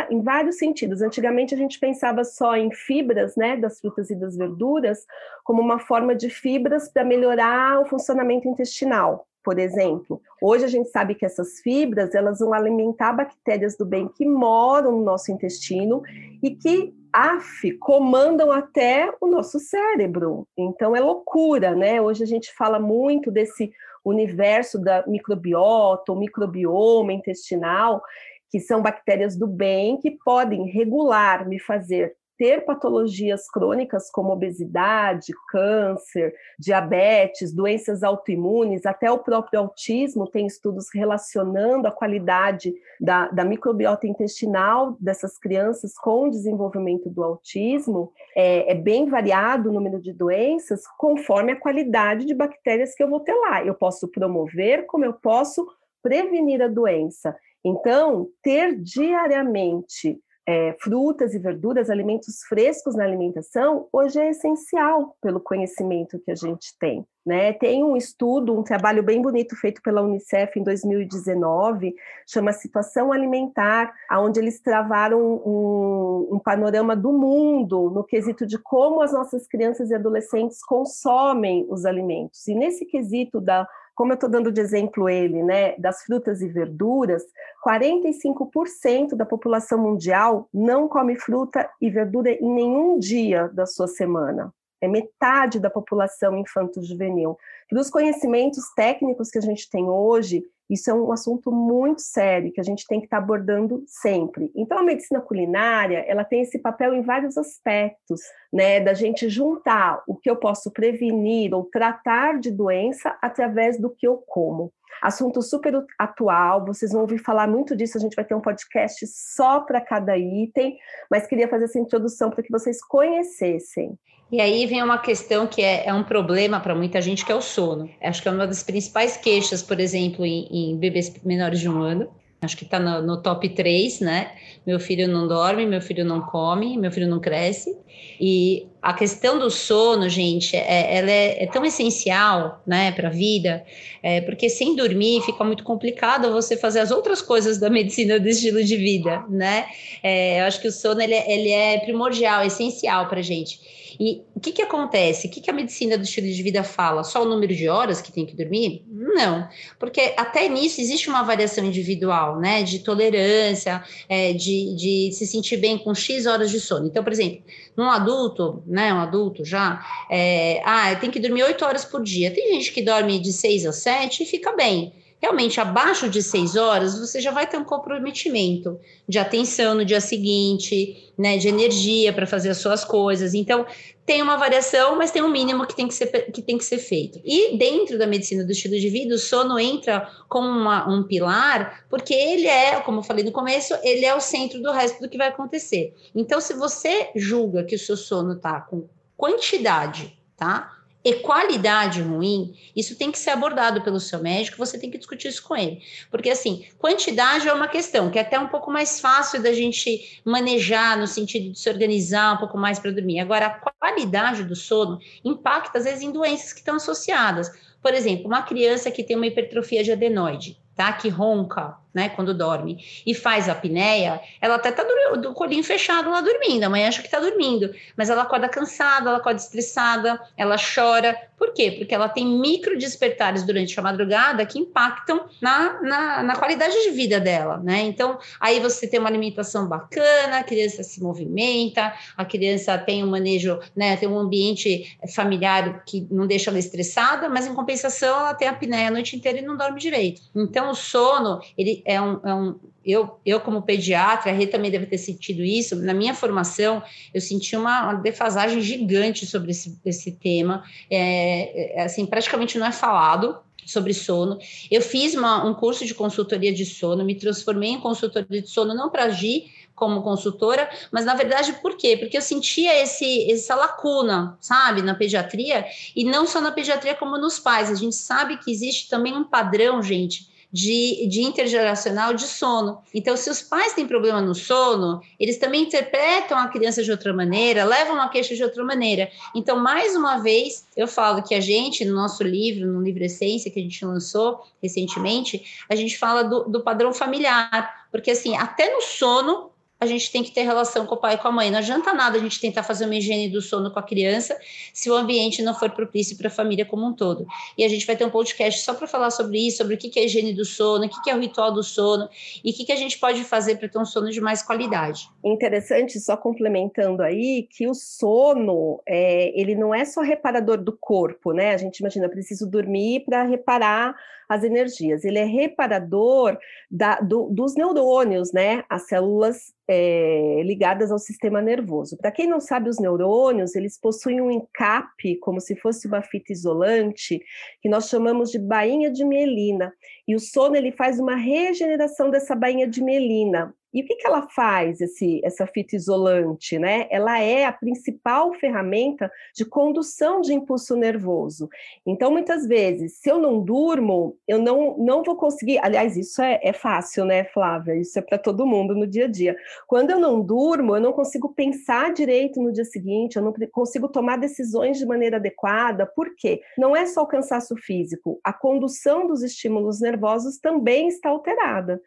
em 0.09 0.21
vários 0.23 0.57
sentidos. 0.57 0.99
Antigamente 1.03 1.53
a 1.53 1.57
gente 1.57 1.79
pensava 1.79 2.23
só 2.23 2.55
em 2.57 2.71
fibras, 2.71 3.35
né, 3.35 3.55
das 3.55 3.79
frutas 3.79 4.09
e 4.09 4.15
das 4.15 4.35
verduras, 4.35 5.05
como 5.43 5.61
uma 5.61 5.77
forma 5.77 6.15
de 6.15 6.31
fibras 6.31 6.91
para 6.91 7.03
melhorar 7.03 7.81
o 7.81 7.85
funcionamento 7.85 8.47
intestinal 8.47 9.27
por 9.43 9.59
exemplo. 9.59 10.21
Hoje 10.41 10.65
a 10.65 10.67
gente 10.67 10.89
sabe 10.89 11.15
que 11.15 11.25
essas 11.25 11.59
fibras 11.59 12.15
elas 12.15 12.39
vão 12.39 12.53
alimentar 12.53 13.13
bactérias 13.13 13.75
do 13.75 13.85
bem 13.85 14.07
que 14.07 14.25
moram 14.25 14.91
no 14.91 15.03
nosso 15.03 15.31
intestino 15.31 16.01
e 16.41 16.51
que 16.51 16.93
af 17.11 17.71
comandam 17.79 18.51
até 18.51 19.13
o 19.21 19.27
nosso 19.27 19.59
cérebro. 19.59 20.47
Então 20.57 20.95
é 20.95 20.99
loucura, 20.99 21.75
né? 21.75 22.01
Hoje 22.01 22.23
a 22.23 22.27
gente 22.27 22.53
fala 22.53 22.79
muito 22.79 23.29
desse 23.29 23.71
universo 24.03 24.79
da 24.79 25.05
microbiota, 25.07 26.11
o 26.11 26.19
microbioma 26.19 27.13
intestinal, 27.13 28.01
que 28.49 28.59
são 28.59 28.81
bactérias 28.81 29.35
do 29.35 29.47
bem 29.47 29.97
que 29.97 30.11
podem 30.11 30.65
regular, 30.65 31.47
me 31.47 31.59
fazer 31.59 32.15
ter 32.43 32.65
patologias 32.65 33.49
crônicas 33.49 34.11
como 34.11 34.33
obesidade, 34.33 35.31
câncer, 35.47 36.35
diabetes, 36.59 37.53
doenças 37.53 38.03
autoimunes, 38.03 38.85
até 38.85 39.09
o 39.09 39.19
próprio 39.19 39.61
autismo, 39.61 40.29
tem 40.29 40.45
estudos 40.45 40.87
relacionando 40.93 41.87
a 41.87 41.91
qualidade 41.91 42.73
da, 42.99 43.29
da 43.29 43.45
microbiota 43.45 44.07
intestinal 44.07 44.97
dessas 44.99 45.39
crianças 45.39 45.93
com 45.93 46.27
o 46.27 46.29
desenvolvimento 46.29 47.09
do 47.09 47.23
autismo. 47.23 48.11
É, 48.35 48.73
é 48.73 48.75
bem 48.75 49.09
variado 49.09 49.69
o 49.69 49.73
número 49.73 50.01
de 50.01 50.11
doenças 50.11 50.81
conforme 50.97 51.53
a 51.53 51.59
qualidade 51.59 52.25
de 52.25 52.33
bactérias 52.33 52.93
que 52.93 53.01
eu 53.01 53.09
vou 53.09 53.21
ter 53.21 53.35
lá. 53.35 53.63
Eu 53.63 53.73
posso 53.73 54.05
promover, 54.09 54.85
como 54.85 55.05
eu 55.05 55.13
posso 55.13 55.65
prevenir 56.01 56.61
a 56.61 56.67
doença. 56.67 57.33
Então, 57.63 58.27
ter 58.41 58.77
diariamente 58.81 60.19
é, 60.45 60.75
frutas 60.81 61.33
e 61.33 61.39
verduras, 61.39 61.89
alimentos 61.89 62.43
frescos 62.43 62.95
na 62.95 63.03
alimentação, 63.03 63.87
hoje 63.91 64.19
é 64.19 64.29
essencial 64.29 65.15
pelo 65.21 65.39
conhecimento 65.39 66.19
que 66.19 66.31
a 66.31 66.35
gente 66.35 66.77
tem. 66.77 67.05
Né? 67.25 67.53
Tem 67.53 67.81
um 67.81 67.95
estudo, 67.95 68.53
um 68.53 68.63
trabalho 68.63 69.01
bem 69.01 69.21
bonito 69.21 69.55
feito 69.55 69.81
pela 69.81 70.01
Unicef 70.01 70.59
em 70.59 70.63
2019, 70.63 71.95
chama 72.27 72.51
Situação 72.51 73.13
Alimentar, 73.13 73.93
onde 74.11 74.41
eles 74.41 74.59
travaram 74.59 75.21
um, 75.21 76.27
um 76.33 76.39
panorama 76.39 76.97
do 76.97 77.13
mundo 77.13 77.89
no 77.89 78.03
quesito 78.03 78.45
de 78.45 78.57
como 78.57 79.01
as 79.01 79.13
nossas 79.13 79.47
crianças 79.47 79.89
e 79.89 79.95
adolescentes 79.95 80.61
consomem 80.65 81.65
os 81.69 81.85
alimentos. 81.85 82.45
E 82.45 82.53
nesse 82.53 82.85
quesito 82.85 83.39
da 83.39 83.65
como 83.95 84.11
eu 84.11 84.15
estou 84.15 84.29
dando 84.29 84.51
de 84.51 84.59
exemplo 84.59 85.07
ele, 85.07 85.43
né, 85.43 85.75
das 85.77 86.03
frutas 86.03 86.41
e 86.41 86.47
verduras, 86.47 87.23
45% 87.65 89.15
da 89.15 89.25
população 89.25 89.77
mundial 89.77 90.47
não 90.53 90.87
come 90.87 91.15
fruta 91.15 91.69
e 91.79 91.89
verdura 91.89 92.31
em 92.31 92.53
nenhum 92.53 92.99
dia 92.99 93.47
da 93.49 93.65
sua 93.65 93.87
semana. 93.87 94.53
É 94.81 94.87
metade 94.87 95.59
da 95.59 95.69
população 95.69 96.37
infanto-juvenil. 96.37 97.37
Dos 97.71 97.89
conhecimentos 97.89 98.65
técnicos 98.75 99.29
que 99.29 99.37
a 99.37 99.41
gente 99.41 99.69
tem 99.69 99.89
hoje, 99.89 100.43
isso 100.69 100.89
é 100.89 100.93
um 100.93 101.11
assunto 101.11 101.51
muito 101.51 102.01
sério 102.01 102.51
que 102.51 102.61
a 102.61 102.63
gente 102.63 102.85
tem 102.87 102.99
que 102.99 103.05
estar 103.05 103.17
tá 103.17 103.23
abordando 103.23 103.83
sempre. 103.87 104.51
Então, 104.55 104.77
a 104.77 104.83
medicina 104.83 105.21
culinária, 105.21 106.03
ela 106.07 106.23
tem 106.23 106.41
esse 106.41 106.59
papel 106.59 106.93
em 106.93 107.01
vários 107.01 107.37
aspectos, 107.37 108.21
né, 108.51 108.79
da 108.79 108.93
gente 108.93 109.29
juntar 109.29 110.01
o 110.07 110.15
que 110.15 110.29
eu 110.29 110.35
posso 110.35 110.71
prevenir 110.71 111.53
ou 111.53 111.65
tratar 111.65 112.39
de 112.39 112.51
doença 112.51 113.17
através 113.21 113.79
do 113.79 113.89
que 113.89 114.07
eu 114.07 114.17
como. 114.25 114.71
Assunto 115.01 115.41
super 115.41 115.83
atual, 115.99 116.65
vocês 116.65 116.91
vão 116.91 117.01
ouvir 117.01 117.17
falar 117.17 117.47
muito 117.47 117.75
disso, 117.75 117.97
a 117.97 118.01
gente 118.01 118.15
vai 118.15 118.23
ter 118.23 118.35
um 118.35 118.41
podcast 118.41 119.05
só 119.07 119.61
para 119.61 119.81
cada 119.81 120.17
item, 120.17 120.77
mas 121.09 121.27
queria 121.27 121.47
fazer 121.47 121.65
essa 121.65 121.79
introdução 121.79 122.29
para 122.29 122.43
que 122.43 122.51
vocês 122.51 122.83
conhecessem. 122.83 123.97
E 124.33 124.41
aí 124.41 124.65
vem 124.65 124.81
uma 124.81 124.97
questão 124.97 125.45
que 125.45 125.61
é, 125.61 125.85
é 125.85 125.93
um 125.93 126.03
problema 126.03 126.59
para 126.59 126.73
muita 126.73 126.99
gente, 126.99 127.23
que 127.23 127.31
é 127.31 127.35
o 127.35 127.39
sono. 127.39 127.87
Acho 128.01 128.19
que 128.19 128.27
é 128.27 128.31
uma 128.31 128.47
das 128.47 128.63
principais 128.63 129.15
queixas, 129.15 129.61
por 129.61 129.79
exemplo, 129.79 130.25
em, 130.25 130.47
em 130.51 130.75
bebês 130.75 131.13
menores 131.23 131.59
de 131.59 131.69
um 131.69 131.79
ano. 131.79 132.09
Acho 132.41 132.57
que 132.57 132.63
está 132.63 132.79
no, 132.79 132.99
no, 133.03 133.21
top 133.21 133.47
3, 133.47 133.99
né? 133.99 134.31
Meu 134.65 134.79
filho 134.79 135.07
não 135.07 135.27
dorme, 135.27 135.67
meu 135.67 135.79
filho 135.79 136.03
não 136.03 136.19
come, 136.19 136.75
meu 136.79 136.91
filho 136.91 137.07
não 137.07 137.19
cresce. 137.19 137.77
E 138.19 138.65
a 138.81 138.91
questão 138.91 139.37
do 139.37 139.51
sono, 139.51 140.09
gente, 140.09 140.55
é, 140.55 140.97
ela 140.97 141.11
é, 141.11 141.43
é 141.43 141.45
tão 141.45 141.63
essencial, 141.63 142.59
né, 142.65 142.91
para 142.91 143.09
a 143.09 143.11
vida, 143.11 143.63
é, 144.01 144.19
porque 144.21 144.49
sem 144.49 144.75
dormir 144.75 145.21
fica 145.21 145.43
muito 145.43 145.63
complicado 145.63 146.31
você 146.31 146.57
fazer 146.57 146.79
as 146.79 146.89
outras 146.89 147.21
coisas 147.21 147.59
da 147.59 147.69
medicina 147.69 148.19
do 148.19 148.27
estilo 148.27 148.63
de 148.63 148.77
vida, 148.77 149.23
né? 149.29 149.67
É, 150.01 150.41
eu 150.41 150.45
acho 150.45 150.59
que 150.59 150.67
o 150.67 150.71
sono 150.71 151.01
ele, 151.01 151.13
é, 151.13 151.31
ele 151.31 151.51
é 151.51 151.77
primordial, 151.77 152.43
essencial 152.43 153.07
para 153.07 153.21
gente. 153.21 153.82
E 153.99 154.21
o 154.35 154.39
que, 154.39 154.51
que 154.51 154.61
acontece? 154.61 155.27
O 155.27 155.29
que, 155.29 155.41
que 155.41 155.49
a 155.49 155.53
medicina 155.53 155.97
do 155.97 156.03
estilo 156.03 156.27
de 156.27 156.43
vida 156.43 156.63
fala? 156.63 157.03
Só 157.03 157.23
o 157.23 157.25
número 157.25 157.55
de 157.55 157.67
horas 157.67 158.01
que 158.01 158.11
tem 158.11 158.25
que 158.25 158.35
dormir? 158.35 158.83
Não, 158.87 159.47
porque 159.79 160.13
até 160.17 160.47
nisso 160.47 160.81
existe 160.81 161.09
uma 161.09 161.23
variação 161.23 161.63
individual, 161.63 162.39
né? 162.39 162.63
De 162.63 162.79
tolerância, 162.79 163.83
é, 164.09 164.33
de, 164.33 164.75
de 164.75 165.11
se 165.13 165.27
sentir 165.27 165.57
bem 165.57 165.77
com 165.77 165.93
X 165.93 166.25
horas 166.25 166.49
de 166.49 166.59
sono. 166.59 166.87
Então, 166.87 167.03
por 167.03 167.13
exemplo, 167.13 167.43
num 167.77 167.89
adulto, 167.89 168.63
né? 168.65 168.93
Um 168.93 168.99
adulto 168.99 169.45
já, 169.45 169.85
é, 170.09 170.61
ah, 170.65 170.95
tem 170.95 171.11
que 171.11 171.19
dormir 171.19 171.43
8 171.43 171.63
horas 171.65 171.85
por 171.85 172.01
dia. 172.01 172.31
Tem 172.31 172.53
gente 172.53 172.71
que 172.71 172.81
dorme 172.81 173.19
de 173.19 173.31
6 173.31 173.65
a 173.65 173.71
7 173.71 174.23
e 174.23 174.25
fica 174.25 174.51
bem 174.53 174.93
realmente 175.23 175.61
abaixo 175.61 176.09
de 176.09 176.21
seis 176.21 176.57
horas, 176.57 176.99
você 176.99 177.21
já 177.21 177.31
vai 177.31 177.47
ter 177.47 177.55
um 177.55 177.63
comprometimento 177.63 178.77
de 179.07 179.17
atenção 179.17 179.73
no 179.73 179.85
dia 179.85 180.01
seguinte, 180.01 181.13
né, 181.17 181.37
de 181.37 181.47
energia 181.47 182.11
para 182.11 182.27
fazer 182.27 182.49
as 182.49 182.57
suas 182.57 182.83
coisas. 182.83 183.33
Então, 183.33 183.65
tem 184.05 184.21
uma 184.21 184.35
variação, 184.35 184.97
mas 184.97 185.11
tem 185.11 185.21
um 185.21 185.31
mínimo 185.31 185.65
que 185.65 185.77
tem 185.77 185.87
que 185.87 185.93
ser, 185.93 186.07
que 186.29 186.41
tem 186.41 186.57
que 186.57 186.65
ser 186.65 186.77
feito. 186.77 187.21
E 187.23 187.57
dentro 187.57 187.97
da 187.97 188.05
medicina 188.05 188.43
do 188.43 188.51
estilo 188.51 188.77
de 188.77 188.89
vida, 188.89 189.15
o 189.15 189.17
sono 189.17 189.57
entra 189.57 190.11
como 190.27 190.45
uma, 190.49 190.93
um 190.93 191.03
pilar, 191.03 191.85
porque 191.89 192.13
ele 192.13 192.47
é, 192.47 192.81
como 192.81 192.99
eu 192.99 193.03
falei 193.03 193.23
no 193.23 193.31
começo, 193.31 193.73
ele 193.81 194.03
é 194.03 194.13
o 194.13 194.19
centro 194.19 194.61
do 194.61 194.73
resto 194.73 194.99
do 194.99 195.07
que 195.07 195.17
vai 195.17 195.29
acontecer. 195.29 195.93
Então, 196.13 196.41
se 196.41 196.53
você 196.53 197.11
julga 197.15 197.63
que 197.63 197.75
o 197.75 197.79
seu 197.79 197.95
sono 197.95 198.33
está 198.33 198.59
com 198.59 198.89
quantidade, 199.15 200.19
tá? 200.35 200.82
E 201.03 201.15
qualidade 201.15 202.01
ruim, 202.01 202.55
isso 202.75 202.95
tem 202.95 203.11
que 203.11 203.19
ser 203.19 203.31
abordado 203.31 203.81
pelo 203.81 203.99
seu 203.99 204.19
médico, 204.19 204.57
você 204.57 204.79
tem 204.79 204.89
que 204.89 204.97
discutir 204.97 205.27
isso 205.27 205.43
com 205.43 205.55
ele. 205.55 205.81
Porque, 206.09 206.29
assim, 206.29 206.65
quantidade 206.79 207.47
é 207.47 207.53
uma 207.53 207.67
questão 207.67 208.09
que 208.09 208.17
é 208.17 208.21
até 208.21 208.39
um 208.39 208.47
pouco 208.47 208.71
mais 208.71 209.01
fácil 209.01 209.41
da 209.43 209.51
gente 209.51 210.21
manejar, 210.23 210.97
no 210.97 211.05
sentido 211.05 211.51
de 211.51 211.59
se 211.59 211.69
organizar 211.69 212.35
um 212.35 212.37
pouco 212.37 212.57
mais 212.57 212.79
para 212.79 212.91
dormir. 212.91 213.19
Agora, 213.19 213.47
a 213.47 213.71
qualidade 213.71 214.45
do 214.45 214.55
sono 214.55 214.99
impacta, 215.25 215.77
às 215.77 215.83
vezes, 215.83 216.01
em 216.01 216.11
doenças 216.11 216.53
que 216.53 216.59
estão 216.59 216.75
associadas. 216.75 217.51
Por 217.81 217.93
exemplo, 217.93 218.27
uma 218.27 218.41
criança 218.41 218.89
que 218.89 219.03
tem 219.03 219.17
uma 219.17 219.27
hipertrofia 219.27 219.83
de 219.83 219.91
adenoide, 219.91 220.57
tá? 220.73 220.93
Que 220.93 221.09
ronca, 221.09 221.77
né, 221.93 222.09
quando 222.09 222.33
dorme, 222.33 222.83
e 223.05 223.13
faz 223.13 223.47
a 223.47 223.51
apneia, 223.51 224.19
ela 224.41 224.55
até 224.55 224.71
tá 224.71 224.83
do, 225.15 225.33
colinho 225.33 225.63
fechado 225.63 226.09
lá 226.09 226.21
dormindo, 226.21 226.63
a 226.63 226.69
mãe 226.69 226.85
acha 226.85 227.01
que 227.01 227.09
tá 227.09 227.19
dormindo, 227.19 227.73
mas 227.95 228.09
ela 228.09 228.23
acorda 228.23 228.49
cansada, 228.49 229.09
ela 229.09 229.19
acorda 229.19 229.39
estressada, 229.39 230.19
ela 230.37 230.55
chora. 230.57 231.15
Por 231.37 231.53
quê? 231.53 231.71
Porque 231.77 231.93
ela 231.93 232.07
tem 232.07 232.25
micro 232.25 232.77
despertares 232.77 233.43
durante 233.43 233.77
a 233.77 233.83
madrugada 233.83 234.45
que 234.45 234.57
impactam 234.57 235.25
na, 235.41 235.81
na, 235.81 236.23
na 236.23 236.35
qualidade 236.35 236.73
de 236.83 236.91
vida 236.91 237.19
dela, 237.19 237.57
né? 237.57 237.81
Então, 237.81 238.17
aí 238.39 238.59
você 238.59 238.87
tem 238.87 238.99
uma 238.99 239.09
alimentação 239.09 239.67
bacana, 239.67 240.39
a 240.39 240.43
criança 240.43 240.83
se 240.83 241.01
movimenta, 241.01 241.93
a 242.15 242.25
criança 242.25 242.77
tem 242.77 243.03
um 243.03 243.09
manejo, 243.09 243.59
né, 243.75 243.97
tem 243.97 244.07
um 244.07 244.17
ambiente 244.17 244.97
familiar 245.13 245.83
que 245.85 246.07
não 246.09 246.25
deixa 246.25 246.49
ela 246.49 246.59
estressada, 246.59 247.27
mas 247.29 247.45
em 247.45 247.53
compensação 247.53 248.19
ela 248.19 248.33
tem 248.33 248.47
apneia 248.47 248.87
a 248.87 248.91
noite 248.91 249.15
inteira 249.15 249.39
e 249.39 249.41
não 249.41 249.57
dorme 249.57 249.79
direito. 249.79 250.21
Então, 250.33 250.71
o 250.71 250.75
sono, 250.75 251.41
ele 251.57 251.82
é 251.85 252.01
um, 252.01 252.19
é 252.23 252.33
um 252.33 252.59
eu, 252.85 253.17
eu, 253.25 253.39
como 253.39 253.61
pediatra, 253.61 254.31
a 254.31 254.33
Rê 254.33 254.45
também 254.45 254.69
deve 254.69 254.85
ter 254.85 254.97
sentido 254.97 255.41
isso. 255.41 255.75
Na 255.77 255.93
minha 255.93 256.13
formação, 256.13 256.83
eu 257.13 257.21
senti 257.21 257.55
uma, 257.55 257.83
uma 257.83 257.93
defasagem 257.93 258.61
gigante 258.61 259.25
sobre 259.25 259.51
esse, 259.51 259.79
esse 259.85 260.11
tema. 260.11 260.63
É, 260.89 261.79
é, 261.79 261.83
assim, 261.83 262.05
praticamente 262.05 262.57
não 262.59 262.67
é 262.67 262.71
falado 262.71 263.37
sobre 263.65 263.93
sono. 263.93 264.37
Eu 264.69 264.81
fiz 264.81 265.15
uma, 265.15 265.45
um 265.45 265.53
curso 265.53 265.85
de 265.85 265.95
consultoria 265.95 266.53
de 266.53 266.65
sono, 266.65 267.05
me 267.05 267.15
transformei 267.15 267.69
em 267.69 267.79
consultoria 267.79 268.41
de 268.41 268.49
sono, 268.49 268.73
não 268.73 268.89
para 268.89 269.05
agir 269.05 269.45
como 269.73 270.03
consultora, 270.03 270.69
mas 270.91 271.03
na 271.05 271.15
verdade 271.15 271.53
por 271.53 271.75
quê? 271.77 271.97
Porque 271.97 272.15
eu 272.15 272.21
sentia 272.21 272.81
esse, 272.81 273.31
essa 273.31 273.55
lacuna, 273.55 274.37
sabe, 274.39 274.81
na 274.81 274.93
pediatria, 274.93 275.65
e 275.95 276.03
não 276.03 276.27
só 276.27 276.39
na 276.39 276.51
pediatria, 276.51 276.93
como 276.93 277.17
nos 277.17 277.39
pais. 277.39 277.71
A 277.71 277.75
gente 277.75 277.95
sabe 277.95 278.37
que 278.37 278.51
existe 278.51 278.89
também 278.89 279.15
um 279.15 279.23
padrão, 279.23 279.81
gente, 279.81 280.27
de, 280.53 281.07
de 281.07 281.23
intergeracional 281.23 282.13
de 282.13 282.27
sono. 282.27 282.83
Então, 282.93 283.17
se 283.17 283.27
os 283.27 283.41
pais 283.41 283.73
têm 283.73 283.87
problema 283.87 284.21
no 284.21 284.35
sono, 284.35 285.01
eles 285.19 285.39
também 285.39 285.63
interpretam 285.63 286.37
a 286.37 286.47
criança 286.47 286.83
de 286.83 286.91
outra 286.91 287.11
maneira, 287.11 287.65
levam 287.65 287.99
a 287.99 288.07
queixa 288.07 288.35
de 288.35 288.43
outra 288.43 288.63
maneira. 288.63 289.09
Então, 289.33 289.57
mais 289.57 289.95
uma 289.95 290.19
vez, 290.19 290.67
eu 290.77 290.87
falo 290.87 291.23
que 291.23 291.33
a 291.33 291.39
gente, 291.39 291.83
no 291.83 291.95
nosso 291.95 292.21
livro, 292.21 292.71
no 292.71 292.83
livro 292.83 293.03
Essência, 293.03 293.49
que 293.49 293.59
a 293.59 293.63
gente 293.63 293.83
lançou 293.83 294.41
recentemente, 294.61 295.65
a 295.67 295.75
gente 295.75 295.97
fala 295.97 296.23
do, 296.23 296.43
do 296.43 296.61
padrão 296.61 296.93
familiar, 296.93 297.87
porque 297.91 298.11
assim, 298.11 298.37
até 298.37 298.71
no 298.75 298.81
sono 298.81 299.49
a 299.83 299.85
gente 299.85 300.11
tem 300.11 300.23
que 300.23 300.31
ter 300.31 300.43
relação 300.43 300.85
com 300.85 300.95
o 300.95 300.97
pai 300.97 301.15
e 301.15 301.17
com 301.17 301.27
a 301.27 301.31
mãe. 301.31 301.51
Não 301.51 301.59
adianta 301.59 301.93
nada 301.93 302.17
a 302.17 302.21
gente 302.21 302.39
tentar 302.39 302.63
fazer 302.63 302.85
uma 302.85 302.95
higiene 302.95 303.29
do 303.29 303.41
sono 303.41 303.69
com 303.69 303.79
a 303.79 303.83
criança 303.83 304.37
se 304.73 304.89
o 304.89 304.95
ambiente 304.95 305.41
não 305.41 305.53
for 305.53 305.69
propício 305.69 306.17
para 306.17 306.27
a 306.27 306.31
família 306.31 306.65
como 306.65 306.87
um 306.87 306.93
todo. 306.93 307.27
E 307.57 307.63
a 307.63 307.67
gente 307.67 307.85
vai 307.85 307.95
ter 307.95 308.05
um 308.05 308.09
podcast 308.09 308.61
só 308.61 308.73
para 308.73 308.87
falar 308.87 309.11
sobre 309.11 309.45
isso, 309.45 309.57
sobre 309.57 309.75
o 309.75 309.77
que 309.77 309.99
é 309.99 310.05
higiene 310.05 310.33
do 310.33 310.45
sono, 310.45 310.85
o 310.85 310.89
que 310.89 311.09
é 311.09 311.15
o 311.15 311.19
ritual 311.19 311.51
do 311.51 311.61
sono 311.61 312.09
e 312.43 312.51
o 312.51 312.53
que 312.53 312.71
a 312.71 312.75
gente 312.75 312.97
pode 312.97 313.23
fazer 313.23 313.57
para 313.57 313.67
ter 313.67 313.77
um 313.77 313.85
sono 313.85 314.09
de 314.09 314.21
mais 314.21 314.41
qualidade. 314.41 315.09
Interessante, 315.23 315.99
só 315.99 316.15
complementando 316.15 317.03
aí, 317.03 317.47
que 317.49 317.67
o 317.67 317.73
sono, 317.73 318.81
é, 318.87 319.37
ele 319.39 319.53
não 319.53 319.75
é 319.75 319.83
só 319.83 320.01
reparador 320.01 320.57
do 320.57 320.71
corpo, 320.71 321.33
né? 321.33 321.53
A 321.53 321.57
gente 321.57 321.79
imagina, 321.79 322.07
preciso 322.07 322.49
dormir 322.49 323.03
para 323.05 323.23
reparar 323.23 323.95
as 324.33 324.43
energias. 324.43 325.05
Ele 325.05 325.19
é 325.19 325.23
reparador 325.23 326.37
da, 326.69 326.99
do, 326.99 327.29
dos 327.29 327.55
neurônios, 327.55 328.33
né? 328.33 328.63
As 328.69 328.87
células 328.87 329.53
é, 329.67 330.41
ligadas 330.43 330.91
ao 330.91 330.97
sistema 330.97 331.41
nervoso. 331.41 331.97
Para 331.97 332.11
quem 332.11 332.27
não 332.27 332.39
sabe, 332.39 332.69
os 332.69 332.79
neurônios 332.79 333.55
eles 333.55 333.79
possuem 333.79 334.21
um 334.21 334.31
encape, 334.31 335.17
como 335.17 335.39
se 335.39 335.55
fosse 335.55 335.87
uma 335.87 336.01
fita 336.01 336.33
isolante, 336.33 337.21
que 337.61 337.69
nós 337.69 337.87
chamamos 337.87 338.31
de 338.31 338.39
bainha 338.39 338.91
de 338.91 339.05
mielina. 339.05 339.71
E 340.07 340.15
o 340.15 340.19
sono 340.19 340.55
ele 340.55 340.71
faz 340.71 340.99
uma 340.99 341.15
regeneração 341.15 342.09
dessa 342.09 342.35
bainha 342.35 342.67
de 342.67 342.83
mielina. 342.83 343.53
E 343.73 343.81
o 343.81 343.85
que, 343.85 343.95
que 343.95 344.07
ela 344.07 344.27
faz, 344.29 344.79
esse, 344.81 345.19
essa 345.23 345.47
fita 345.47 345.75
isolante? 345.75 346.59
Né? 346.59 346.87
Ela 346.91 347.19
é 347.19 347.45
a 347.45 347.51
principal 347.51 348.33
ferramenta 348.33 349.11
de 349.35 349.43
condução 349.43 350.21
de 350.21 350.33
impulso 350.33 350.75
nervoso. 350.75 351.49
Então, 351.85 352.11
muitas 352.11 352.47
vezes, 352.47 352.99
se 352.99 353.09
eu 353.09 353.19
não 353.19 353.41
durmo, 353.41 354.15
eu 354.27 354.39
não, 354.39 354.77
não 354.77 355.03
vou 355.03 355.15
conseguir. 355.15 355.59
Aliás, 355.59 355.97
isso 355.97 356.21
é, 356.21 356.39
é 356.43 356.53
fácil, 356.53 357.05
né, 357.05 357.23
Flávia? 357.25 357.75
Isso 357.75 357.97
é 357.97 358.01
para 358.01 358.17
todo 358.17 358.45
mundo 358.45 358.75
no 358.75 358.85
dia 358.85 359.05
a 359.05 359.07
dia. 359.07 359.35
Quando 359.67 359.89
eu 359.89 359.99
não 359.99 360.21
durmo, 360.21 360.75
eu 360.75 360.81
não 360.81 360.93
consigo 360.93 361.33
pensar 361.33 361.93
direito 361.93 362.41
no 362.41 362.51
dia 362.51 362.65
seguinte, 362.65 363.15
eu 363.15 363.23
não 363.23 363.33
consigo 363.51 363.87
tomar 363.87 364.17
decisões 364.17 364.77
de 364.77 364.85
maneira 364.85 365.17
adequada. 365.17 365.85
Por 365.85 366.15
quê? 366.15 366.41
Não 366.57 366.75
é 366.75 366.85
só 366.85 367.03
o 367.03 367.07
cansaço 367.07 367.55
físico, 367.55 368.19
a 368.23 368.31
condução 368.31 369.07
dos 369.07 369.23
estímulos 369.23 369.79
nervosos 369.79 370.37
também 370.37 370.87
está 370.87 371.09
alterada. 371.09 371.81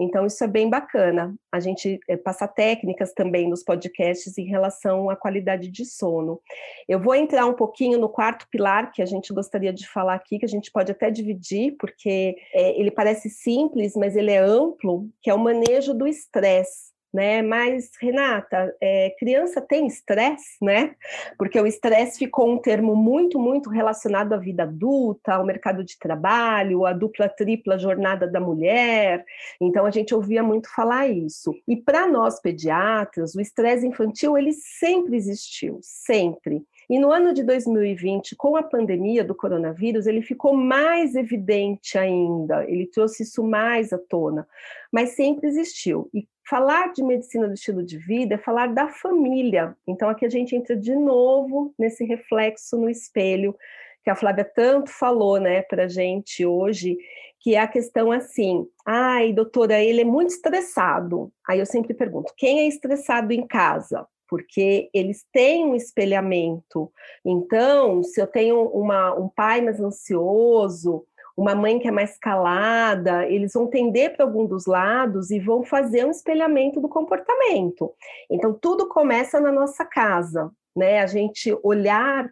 Então, 0.00 0.24
isso 0.24 0.42
é 0.42 0.46
bem 0.46 0.70
bacana. 0.70 1.34
A 1.52 1.60
gente 1.60 2.00
é, 2.08 2.16
passa 2.16 2.48
técnicas 2.48 3.12
também 3.12 3.48
nos 3.48 3.62
podcasts 3.62 4.38
em 4.38 4.46
relação 4.46 5.10
à 5.10 5.16
qualidade 5.16 5.68
de 5.68 5.84
sono. 5.84 6.40
Eu 6.88 6.98
vou 6.98 7.14
entrar 7.14 7.44
um 7.46 7.54
pouquinho 7.54 7.98
no 7.98 8.08
quarto 8.08 8.48
pilar 8.48 8.92
que 8.92 9.02
a 9.02 9.06
gente 9.06 9.32
gostaria 9.32 9.72
de 9.72 9.86
falar 9.86 10.14
aqui, 10.14 10.38
que 10.38 10.46
a 10.46 10.48
gente 10.48 10.70
pode 10.72 10.90
até 10.90 11.10
dividir, 11.10 11.76
porque 11.78 12.36
é, 12.54 12.80
ele 12.80 12.90
parece 12.90 13.28
simples, 13.28 13.94
mas 13.94 14.16
ele 14.16 14.30
é 14.30 14.38
amplo, 14.38 15.08
que 15.20 15.28
é 15.28 15.34
o 15.34 15.38
manejo 15.38 15.92
do 15.92 16.06
estresse 16.06 16.89
né? 17.12 17.42
Mas, 17.42 17.90
Renata, 18.00 18.74
é, 18.80 19.14
criança 19.18 19.60
tem 19.60 19.86
estresse, 19.86 20.56
né? 20.62 20.94
Porque 21.36 21.60
o 21.60 21.66
estresse 21.66 22.18
ficou 22.18 22.50
um 22.50 22.58
termo 22.58 22.94
muito, 22.94 23.38
muito 23.38 23.68
relacionado 23.68 24.32
à 24.32 24.36
vida 24.36 24.62
adulta, 24.62 25.34
ao 25.34 25.44
mercado 25.44 25.84
de 25.84 25.98
trabalho, 25.98 26.86
à 26.86 26.92
dupla, 26.92 27.28
tripla 27.28 27.78
jornada 27.78 28.26
da 28.26 28.40
mulher. 28.40 29.24
Então, 29.60 29.84
a 29.84 29.90
gente 29.90 30.14
ouvia 30.14 30.42
muito 30.42 30.72
falar 30.74 31.08
isso. 31.08 31.54
E 31.66 31.76
para 31.76 32.06
nós 32.06 32.40
pediatras, 32.40 33.34
o 33.34 33.40
estresse 33.40 33.86
infantil, 33.86 34.38
ele 34.38 34.52
sempre 34.52 35.16
existiu, 35.16 35.78
sempre. 35.82 36.62
E 36.90 36.98
no 36.98 37.12
ano 37.12 37.32
de 37.32 37.44
2020, 37.44 38.34
com 38.34 38.56
a 38.56 38.64
pandemia 38.64 39.22
do 39.22 39.32
coronavírus, 39.32 40.08
ele 40.08 40.22
ficou 40.22 40.52
mais 40.52 41.14
evidente 41.14 41.96
ainda, 41.96 42.68
ele 42.68 42.84
trouxe 42.84 43.22
isso 43.22 43.44
mais 43.44 43.92
à 43.92 43.98
tona, 43.98 44.44
mas 44.90 45.10
sempre 45.10 45.46
existiu. 45.46 46.10
E 46.12 46.26
falar 46.48 46.92
de 46.92 47.04
medicina 47.04 47.46
do 47.46 47.54
estilo 47.54 47.84
de 47.84 47.96
vida 47.96 48.34
é 48.34 48.38
falar 48.38 48.74
da 48.74 48.88
família. 48.88 49.76
Então 49.86 50.08
aqui 50.08 50.26
a 50.26 50.28
gente 50.28 50.56
entra 50.56 50.76
de 50.76 50.96
novo 50.96 51.72
nesse 51.78 52.04
reflexo 52.04 52.76
no 52.76 52.90
espelho 52.90 53.54
que 54.02 54.10
a 54.10 54.16
Flávia 54.16 54.44
tanto 54.44 54.90
falou, 54.90 55.38
né, 55.38 55.62
para 55.62 55.86
gente 55.86 56.44
hoje, 56.44 56.98
que 57.38 57.54
é 57.54 57.60
a 57.60 57.68
questão 57.68 58.10
assim, 58.10 58.66
ai, 58.84 59.32
doutora, 59.32 59.78
ele 59.78 60.00
é 60.00 60.04
muito 60.04 60.30
estressado. 60.30 61.32
Aí 61.48 61.60
eu 61.60 61.66
sempre 61.66 61.94
pergunto, 61.94 62.32
quem 62.36 62.60
é 62.60 62.66
estressado 62.66 63.32
em 63.32 63.46
casa? 63.46 64.08
Porque 64.30 64.88
eles 64.94 65.26
têm 65.32 65.66
um 65.66 65.74
espelhamento. 65.74 66.92
Então, 67.24 68.00
se 68.04 68.22
eu 68.22 68.28
tenho 68.28 68.62
uma, 68.68 69.12
um 69.12 69.28
pai 69.28 69.60
mais 69.60 69.80
ansioso, 69.80 71.04
uma 71.36 71.52
mãe 71.52 71.80
que 71.80 71.88
é 71.88 71.90
mais 71.90 72.16
calada, 72.16 73.26
eles 73.26 73.52
vão 73.52 73.66
tender 73.66 74.14
para 74.14 74.24
algum 74.24 74.46
dos 74.46 74.66
lados 74.66 75.32
e 75.32 75.40
vão 75.40 75.64
fazer 75.64 76.06
um 76.06 76.10
espelhamento 76.12 76.80
do 76.80 76.88
comportamento. 76.88 77.92
Então, 78.30 78.52
tudo 78.52 78.88
começa 78.88 79.40
na 79.40 79.50
nossa 79.50 79.84
casa, 79.84 80.52
né? 80.76 81.00
A 81.00 81.06
gente 81.06 81.56
olhar 81.64 82.30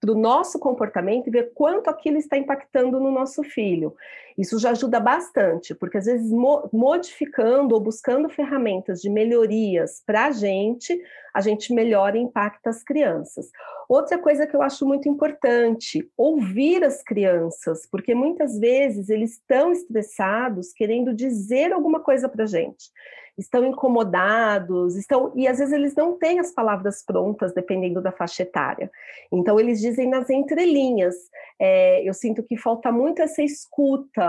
para 0.00 0.12
o 0.12 0.18
nosso 0.18 0.58
comportamento 0.58 1.26
e 1.26 1.30
ver 1.30 1.52
quanto 1.54 1.88
aquilo 1.88 2.18
está 2.18 2.36
impactando 2.36 3.00
no 3.00 3.10
nosso 3.10 3.42
filho. 3.42 3.96
Isso 4.38 4.56
já 4.58 4.70
ajuda 4.70 5.00
bastante, 5.00 5.74
porque 5.74 5.98
às 5.98 6.04
vezes 6.06 6.30
modificando 6.72 7.74
ou 7.74 7.80
buscando 7.80 8.28
ferramentas 8.28 9.00
de 9.00 9.10
melhorias 9.10 10.00
para 10.06 10.26
a 10.26 10.30
gente, 10.30 10.96
a 11.34 11.40
gente 11.40 11.74
melhora 11.74 12.16
e 12.16 12.20
impacta 12.20 12.70
as 12.70 12.84
crianças. 12.84 13.50
Outra 13.88 14.16
coisa 14.16 14.46
que 14.46 14.54
eu 14.54 14.62
acho 14.62 14.86
muito 14.86 15.08
importante, 15.08 16.08
ouvir 16.16 16.84
as 16.84 17.02
crianças, 17.02 17.84
porque 17.90 18.14
muitas 18.14 18.58
vezes 18.58 19.08
eles 19.08 19.32
estão 19.32 19.72
estressados 19.72 20.72
querendo 20.72 21.12
dizer 21.12 21.72
alguma 21.72 21.98
coisa 21.98 22.28
para 22.28 22.44
a 22.44 22.46
gente 22.46 22.92
estão 23.38 23.64
incomodados, 23.64 24.96
estão 24.96 25.32
e 25.36 25.46
às 25.46 25.58
vezes 25.58 25.72
eles 25.72 25.94
não 25.94 26.18
têm 26.18 26.40
as 26.40 26.50
palavras 26.50 27.04
prontas, 27.04 27.54
dependendo 27.54 28.02
da 28.02 28.10
faixa 28.10 28.42
etária. 28.42 28.90
Então 29.32 29.58
eles 29.60 29.80
dizem 29.80 30.08
nas 30.08 30.28
entrelinhas. 30.28 31.14
É, 31.58 32.02
eu 32.02 32.12
sinto 32.12 32.42
que 32.42 32.56
falta 32.56 32.90
muito 32.90 33.22
essa 33.22 33.42
escuta 33.42 34.27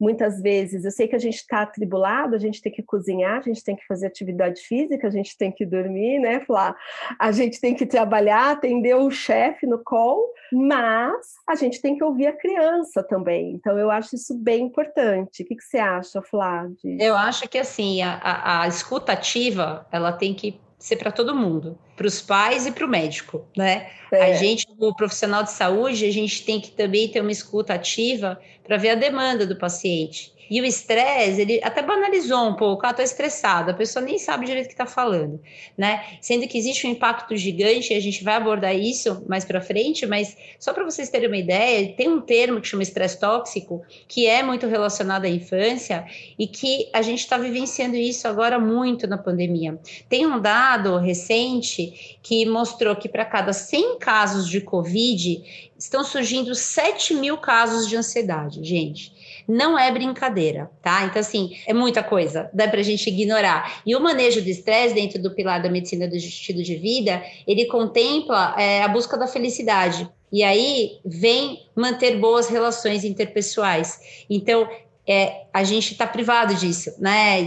muitas 0.00 0.40
vezes, 0.40 0.84
eu 0.84 0.90
sei 0.90 1.06
que 1.06 1.14
a 1.14 1.18
gente 1.18 1.36
está 1.36 1.62
atribulado, 1.62 2.34
a 2.34 2.38
gente 2.38 2.62
tem 2.62 2.72
que 2.72 2.82
cozinhar, 2.82 3.38
a 3.38 3.42
gente 3.42 3.62
tem 3.62 3.76
que 3.76 3.86
fazer 3.86 4.06
atividade 4.06 4.62
física, 4.62 5.06
a 5.06 5.10
gente 5.10 5.36
tem 5.36 5.52
que 5.52 5.66
dormir, 5.66 6.18
né, 6.18 6.40
Flá? 6.40 6.74
A 7.18 7.30
gente 7.30 7.60
tem 7.60 7.74
que 7.74 7.84
trabalhar, 7.84 8.52
atender 8.52 8.96
o 8.96 9.10
chefe 9.10 9.66
no 9.66 9.78
call, 9.78 10.32
mas 10.52 11.34
a 11.46 11.54
gente 11.54 11.82
tem 11.82 11.96
que 11.96 12.02
ouvir 12.02 12.28
a 12.28 12.32
criança 12.36 13.02
também. 13.02 13.52
Então, 13.52 13.78
eu 13.78 13.90
acho 13.90 14.16
isso 14.16 14.34
bem 14.36 14.64
importante. 14.64 15.42
O 15.42 15.46
que, 15.46 15.54
que 15.54 15.64
você 15.64 15.78
acha, 15.78 16.22
Flá? 16.22 16.66
De... 16.82 16.96
Eu 17.02 17.14
acho 17.14 17.48
que, 17.48 17.58
assim, 17.58 18.02
a, 18.02 18.14
a, 18.14 18.62
a 18.62 18.68
escuta 18.68 19.12
ativa, 19.12 19.86
ela 19.92 20.12
tem 20.12 20.32
que 20.34 20.58
ser 20.78 20.96
para 20.96 21.12
todo 21.12 21.34
mundo, 21.34 21.78
para 22.00 22.06
os 22.06 22.22
pais 22.22 22.66
e 22.66 22.72
para 22.72 22.86
o 22.86 22.88
médico, 22.88 23.46
né? 23.54 23.90
É. 24.10 24.32
A 24.32 24.32
gente, 24.32 24.66
o 24.78 24.94
profissional 24.94 25.42
de 25.42 25.50
saúde, 25.50 26.06
a 26.06 26.10
gente 26.10 26.42
tem 26.46 26.58
que 26.58 26.70
também 26.70 27.06
ter 27.08 27.20
uma 27.20 27.30
escuta 27.30 27.74
ativa 27.74 28.40
para 28.64 28.78
ver 28.78 28.90
a 28.90 28.94
demanda 28.94 29.46
do 29.46 29.54
paciente. 29.54 30.32
E 30.50 30.60
o 30.60 30.64
estresse, 30.64 31.42
ele 31.42 31.60
até 31.62 31.80
banalizou 31.80 32.48
um 32.48 32.56
pouco, 32.56 32.84
ah, 32.84 32.92
tô 32.92 33.02
estressada, 33.02 33.70
a 33.70 33.74
pessoa 33.74 34.04
nem 34.04 34.18
sabe 34.18 34.46
direito 34.46 34.64
o 34.64 34.68
que 34.68 34.74
está 34.74 34.84
falando, 34.84 35.40
né? 35.78 36.04
Sendo 36.20 36.48
que 36.48 36.58
existe 36.58 36.88
um 36.88 36.90
impacto 36.90 37.36
gigante, 37.36 37.92
e 37.92 37.96
a 37.96 38.00
gente 38.00 38.24
vai 38.24 38.34
abordar 38.34 38.74
isso 38.74 39.24
mais 39.28 39.44
para 39.44 39.60
frente, 39.60 40.04
mas 40.06 40.36
só 40.58 40.72
para 40.72 40.82
vocês 40.82 41.08
terem 41.08 41.28
uma 41.28 41.36
ideia, 41.36 41.92
tem 41.92 42.08
um 42.08 42.20
termo 42.20 42.60
que 42.60 42.66
chama 42.66 42.82
estresse 42.82 43.20
tóxico, 43.20 43.82
que 44.08 44.26
é 44.26 44.42
muito 44.42 44.66
relacionado 44.66 45.24
à 45.24 45.28
infância 45.28 46.04
e 46.36 46.48
que 46.48 46.88
a 46.92 47.00
gente 47.00 47.20
está 47.20 47.38
vivenciando 47.38 47.94
isso 47.94 48.26
agora 48.26 48.58
muito 48.58 49.06
na 49.06 49.18
pandemia. 49.18 49.78
Tem 50.08 50.26
um 50.26 50.40
dado 50.40 50.96
recente 50.96 51.89
que 52.22 52.46
mostrou 52.46 52.96
que 52.96 53.08
para 53.08 53.24
cada 53.24 53.52
100 53.52 53.98
casos 53.98 54.48
de 54.48 54.60
Covid, 54.60 55.70
estão 55.78 56.04
surgindo 56.04 56.54
7 56.54 57.14
mil 57.14 57.38
casos 57.38 57.88
de 57.88 57.96
ansiedade, 57.96 58.64
gente 58.64 59.20
não 59.50 59.76
é 59.76 59.90
brincadeira, 59.90 60.70
tá? 60.80 61.04
Então, 61.04 61.20
assim, 61.20 61.56
é 61.66 61.74
muita 61.74 62.02
coisa, 62.02 62.48
dá 62.52 62.68
pra 62.68 62.82
gente 62.82 63.08
ignorar. 63.08 63.82
E 63.84 63.96
o 63.96 64.00
manejo 64.00 64.40
do 64.40 64.48
estresse, 64.48 64.94
dentro 64.94 65.20
do 65.20 65.34
pilar 65.34 65.60
da 65.60 65.68
medicina 65.68 66.06
do 66.06 66.14
estilo 66.14 66.62
de 66.62 66.76
vida, 66.76 67.22
ele 67.46 67.66
contempla 67.66 68.54
é, 68.56 68.82
a 68.82 68.88
busca 68.88 69.18
da 69.18 69.26
felicidade. 69.26 70.08
E 70.32 70.44
aí 70.44 71.00
vem 71.04 71.66
manter 71.74 72.16
boas 72.18 72.48
relações 72.48 73.04
interpessoais. 73.04 74.24
Então, 74.30 74.68
é, 75.10 75.46
a 75.52 75.64
gente 75.64 75.90
está 75.90 76.06
privado 76.06 76.54
disso, 76.54 76.94
né? 77.00 77.38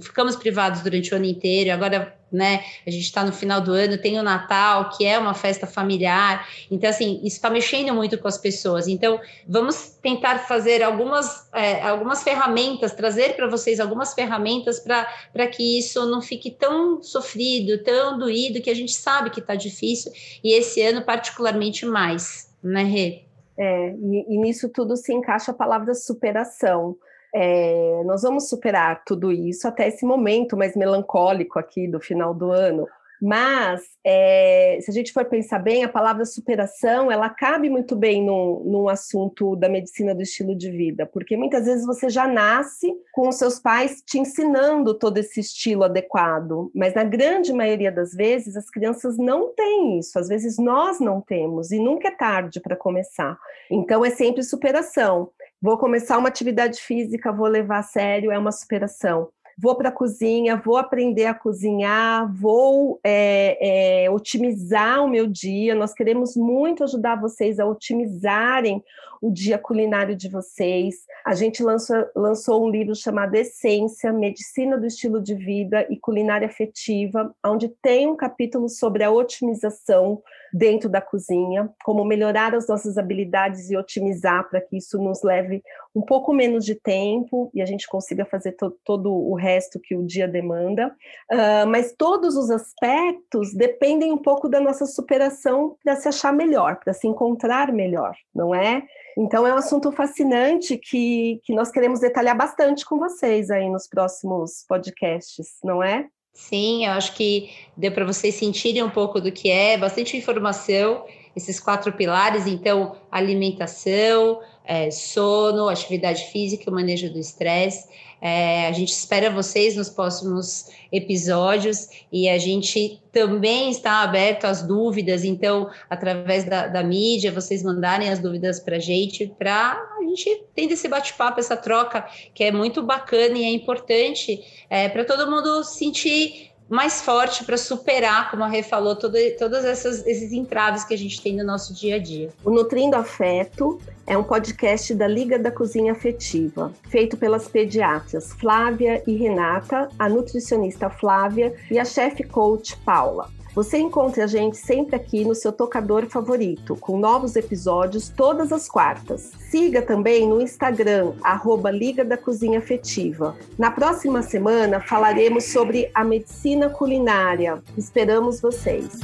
Ficamos 0.00 0.36
privados 0.36 0.80
durante 0.80 1.12
o 1.12 1.16
ano 1.16 1.26
inteiro, 1.26 1.70
agora 1.70 2.16
né? 2.32 2.64
A 2.84 2.90
gente 2.90 3.04
está 3.04 3.22
no 3.22 3.32
final 3.32 3.60
do 3.60 3.72
ano, 3.72 3.98
tem 3.98 4.18
o 4.18 4.22
Natal, 4.22 4.88
que 4.90 5.04
é 5.04 5.18
uma 5.18 5.34
festa 5.34 5.66
familiar. 5.66 6.48
Então, 6.70 6.88
assim, 6.88 7.20
isso 7.22 7.36
está 7.36 7.48
mexendo 7.48 7.94
muito 7.94 8.18
com 8.18 8.26
as 8.26 8.38
pessoas. 8.38 8.88
Então, 8.88 9.20
vamos 9.46 9.96
tentar 10.02 10.38
fazer 10.38 10.82
algumas, 10.82 11.46
é, 11.52 11.82
algumas 11.82 12.24
ferramentas, 12.24 12.92
trazer 12.92 13.36
para 13.36 13.46
vocês 13.46 13.78
algumas 13.78 14.14
ferramentas 14.14 14.80
para 14.80 15.46
que 15.46 15.78
isso 15.78 16.06
não 16.06 16.20
fique 16.20 16.50
tão 16.50 17.00
sofrido, 17.02 17.84
tão 17.84 18.18
doído, 18.18 18.60
que 18.60 18.70
a 18.70 18.74
gente 18.74 18.94
sabe 18.94 19.30
que 19.30 19.40
está 19.40 19.54
difícil, 19.54 20.10
e 20.42 20.54
esse 20.54 20.82
ano, 20.82 21.02
particularmente, 21.02 21.86
mais, 21.86 22.50
né, 22.62 22.82
Rê? 22.82 23.24
É, 23.56 23.90
e, 23.90 24.34
e 24.34 24.38
nisso 24.38 24.68
tudo 24.68 24.96
se 24.96 25.12
encaixa 25.12 25.52
a 25.52 25.54
palavra 25.54 25.94
superação. 25.94 26.96
É, 27.34 28.02
nós 28.04 28.22
vamos 28.22 28.48
superar 28.48 29.02
tudo 29.04 29.32
isso 29.32 29.66
até 29.66 29.88
esse 29.88 30.06
momento 30.06 30.56
mais 30.56 30.76
melancólico 30.76 31.58
aqui 31.58 31.88
do 31.88 32.00
final 32.00 32.32
do 32.32 32.50
ano. 32.52 32.86
Mas, 33.26 33.80
é, 34.04 34.76
se 34.82 34.90
a 34.90 34.92
gente 34.92 35.10
for 35.10 35.24
pensar 35.24 35.58
bem, 35.58 35.82
a 35.82 35.88
palavra 35.88 36.26
superação, 36.26 37.10
ela 37.10 37.30
cabe 37.30 37.70
muito 37.70 37.96
bem 37.96 38.22
no, 38.22 38.62
no 38.66 38.86
assunto 38.86 39.56
da 39.56 39.66
medicina 39.66 40.14
do 40.14 40.20
estilo 40.20 40.54
de 40.54 40.70
vida, 40.70 41.06
porque 41.06 41.34
muitas 41.34 41.64
vezes 41.64 41.86
você 41.86 42.10
já 42.10 42.28
nasce 42.28 42.94
com 43.14 43.26
os 43.26 43.36
seus 43.36 43.58
pais 43.58 44.02
te 44.06 44.18
ensinando 44.18 44.92
todo 44.92 45.16
esse 45.16 45.40
estilo 45.40 45.84
adequado, 45.84 46.70
mas 46.74 46.92
na 46.92 47.02
grande 47.02 47.50
maioria 47.50 47.90
das 47.90 48.12
vezes 48.12 48.58
as 48.58 48.68
crianças 48.68 49.16
não 49.16 49.54
têm 49.54 49.98
isso, 49.98 50.18
às 50.18 50.28
vezes 50.28 50.58
nós 50.58 51.00
não 51.00 51.22
temos, 51.22 51.72
e 51.72 51.78
nunca 51.78 52.08
é 52.08 52.10
tarde 52.10 52.60
para 52.60 52.76
começar. 52.76 53.38
Então, 53.70 54.04
é 54.04 54.10
sempre 54.10 54.42
superação. 54.42 55.30
Vou 55.62 55.78
começar 55.78 56.18
uma 56.18 56.28
atividade 56.28 56.78
física, 56.78 57.32
vou 57.32 57.46
levar 57.46 57.78
a 57.78 57.82
sério, 57.82 58.30
é 58.30 58.38
uma 58.38 58.52
superação. 58.52 59.30
Vou 59.56 59.74
para 59.76 59.88
a 59.88 59.92
cozinha, 59.92 60.56
vou 60.56 60.76
aprender 60.76 61.26
a 61.26 61.34
cozinhar, 61.34 62.32
vou 62.34 62.98
é, 63.04 64.04
é, 64.04 64.10
otimizar 64.10 65.04
o 65.04 65.08
meu 65.08 65.26
dia. 65.26 65.74
Nós 65.74 65.92
queremos 65.92 66.36
muito 66.36 66.84
ajudar 66.84 67.20
vocês 67.20 67.60
a 67.60 67.66
otimizarem 67.66 68.82
o 69.24 69.30
dia 69.30 69.56
culinário 69.56 70.14
de 70.14 70.28
vocês. 70.28 70.96
A 71.24 71.34
gente 71.34 71.62
lançou, 71.62 72.04
lançou 72.14 72.62
um 72.62 72.68
livro 72.68 72.94
chamado 72.94 73.34
Essência, 73.34 74.12
Medicina 74.12 74.76
do 74.76 74.86
Estilo 74.86 75.18
de 75.18 75.34
Vida 75.34 75.86
e 75.88 75.96
Culinária 75.96 76.46
Afetiva, 76.46 77.34
onde 77.42 77.68
tem 77.68 78.06
um 78.06 78.16
capítulo 78.16 78.68
sobre 78.68 79.02
a 79.02 79.10
otimização 79.10 80.22
dentro 80.52 80.90
da 80.90 81.00
cozinha, 81.00 81.70
como 81.82 82.04
melhorar 82.04 82.54
as 82.54 82.68
nossas 82.68 82.98
habilidades 82.98 83.70
e 83.70 83.76
otimizar 83.76 84.48
para 84.50 84.60
que 84.60 84.76
isso 84.76 84.98
nos 84.98 85.22
leve 85.22 85.62
um 85.94 86.02
pouco 86.02 86.32
menos 86.32 86.64
de 86.64 86.74
tempo 86.74 87.50
e 87.54 87.62
a 87.62 87.66
gente 87.66 87.88
consiga 87.88 88.24
fazer 88.24 88.52
to 88.52 88.70
todo 88.84 89.10
o 89.10 89.34
resto 89.44 89.78
que 89.78 89.94
o 89.94 90.04
dia 90.04 90.26
demanda. 90.26 90.88
Uh, 91.30 91.66
mas 91.68 91.94
todos 91.96 92.36
os 92.36 92.50
aspectos 92.50 93.54
dependem 93.54 94.12
um 94.12 94.18
pouco 94.18 94.48
da 94.48 94.60
nossa 94.60 94.86
superação 94.86 95.76
para 95.84 95.96
se 95.96 96.08
achar 96.08 96.32
melhor, 96.32 96.80
para 96.82 96.92
se 96.92 97.06
encontrar 97.06 97.72
melhor, 97.72 98.14
não 98.34 98.54
é? 98.54 98.82
Então 99.16 99.46
é 99.46 99.52
um 99.52 99.58
assunto 99.58 99.92
fascinante 99.92 100.76
que, 100.76 101.40
que 101.44 101.54
nós 101.54 101.70
queremos 101.70 102.00
detalhar 102.00 102.36
bastante 102.36 102.84
com 102.84 102.98
vocês 102.98 103.50
aí 103.50 103.68
nos 103.68 103.86
próximos 103.86 104.64
podcasts, 104.68 105.58
não 105.62 105.82
é? 105.82 106.08
Sim, 106.32 106.86
eu 106.86 106.92
acho 106.92 107.14
que 107.14 107.50
deu 107.76 107.92
para 107.92 108.04
vocês 108.04 108.34
sentirem 108.34 108.82
um 108.82 108.90
pouco 108.90 109.20
do 109.20 109.30
que 109.30 109.50
é, 109.50 109.78
bastante 109.78 110.16
informação, 110.16 111.06
esses 111.34 111.58
quatro 111.58 111.92
pilares, 111.92 112.46
então, 112.46 112.96
alimentação, 113.10 114.40
é, 114.64 114.90
sono, 114.90 115.68
atividade 115.68 116.24
física, 116.32 116.70
o 116.70 116.74
manejo 116.74 117.12
do 117.12 117.18
estresse. 117.18 117.88
É, 118.20 118.68
a 118.68 118.72
gente 118.72 118.90
espera 118.90 119.28
vocês 119.28 119.76
nos 119.76 119.90
próximos 119.90 120.70
episódios 120.90 121.88
e 122.10 122.26
a 122.26 122.38
gente 122.38 122.98
também 123.12 123.70
está 123.70 124.02
aberto 124.02 124.46
às 124.46 124.62
dúvidas, 124.62 125.24
então, 125.24 125.68
através 125.90 126.44
da, 126.44 126.66
da 126.66 126.82
mídia, 126.82 127.30
vocês 127.30 127.62
mandarem 127.62 128.08
as 128.08 128.18
dúvidas 128.18 128.58
para 128.58 128.76
a 128.76 128.80
gente, 128.80 129.26
para 129.38 129.72
a 129.98 130.02
gente 130.02 130.42
ter 130.54 130.72
esse 130.72 130.88
bate-papo, 130.88 131.38
essa 131.38 131.54
troca, 131.54 132.08
que 132.32 132.42
é 132.42 132.50
muito 132.50 132.82
bacana 132.82 133.36
e 133.36 133.44
é 133.44 133.50
importante 133.50 134.42
é, 134.70 134.88
para 134.88 135.04
todo 135.04 135.30
mundo 135.30 135.62
sentir 135.62 136.53
mais 136.68 137.02
forte 137.02 137.44
para 137.44 137.56
superar, 137.56 138.30
como 138.30 138.44
a 138.44 138.48
Rê 138.48 138.62
falou, 138.62 138.96
todo, 138.96 139.16
todos 139.38 139.64
essas, 139.64 140.06
esses 140.06 140.32
entraves 140.32 140.84
que 140.84 140.94
a 140.94 140.98
gente 140.98 141.20
tem 141.20 141.36
no 141.36 141.44
nosso 141.44 141.74
dia 141.74 141.96
a 141.96 141.98
dia. 141.98 142.30
O 142.44 142.50
Nutrindo 142.50 142.96
Afeto 142.96 143.78
é 144.06 144.16
um 144.16 144.24
podcast 144.24 144.94
da 144.94 145.06
Liga 145.06 145.38
da 145.38 145.50
Cozinha 145.50 145.92
Afetiva, 145.92 146.72
feito 146.88 147.16
pelas 147.16 147.48
pediatras 147.48 148.32
Flávia 148.32 149.02
e 149.06 149.14
Renata, 149.14 149.88
a 149.98 150.08
nutricionista 150.08 150.90
Flávia 150.90 151.54
e 151.70 151.78
a 151.78 151.84
chefe 151.84 152.22
coach 152.24 152.76
Paula. 152.78 153.30
Você 153.54 153.78
encontra 153.78 154.24
a 154.24 154.26
gente 154.26 154.56
sempre 154.56 154.96
aqui 154.96 155.24
no 155.24 155.34
seu 155.34 155.52
tocador 155.52 156.06
favorito, 156.06 156.74
com 156.76 156.98
novos 156.98 157.36
episódios 157.36 158.08
todas 158.08 158.52
as 158.52 158.68
quartas. 158.68 159.30
Siga 159.38 159.80
também 159.80 160.28
no 160.28 160.40
Instagram, 160.42 161.12
arroba 161.22 161.70
Liga 161.70 162.04
da 162.04 162.16
Cozinha 162.16 162.58
Afetiva. 162.58 163.36
Na 163.56 163.70
próxima 163.70 164.22
semana 164.22 164.80
falaremos 164.80 165.44
sobre 165.44 165.88
a 165.94 166.02
medicina 166.02 166.68
culinária. 166.68 167.62
Esperamos 167.76 168.40
vocês! 168.40 168.98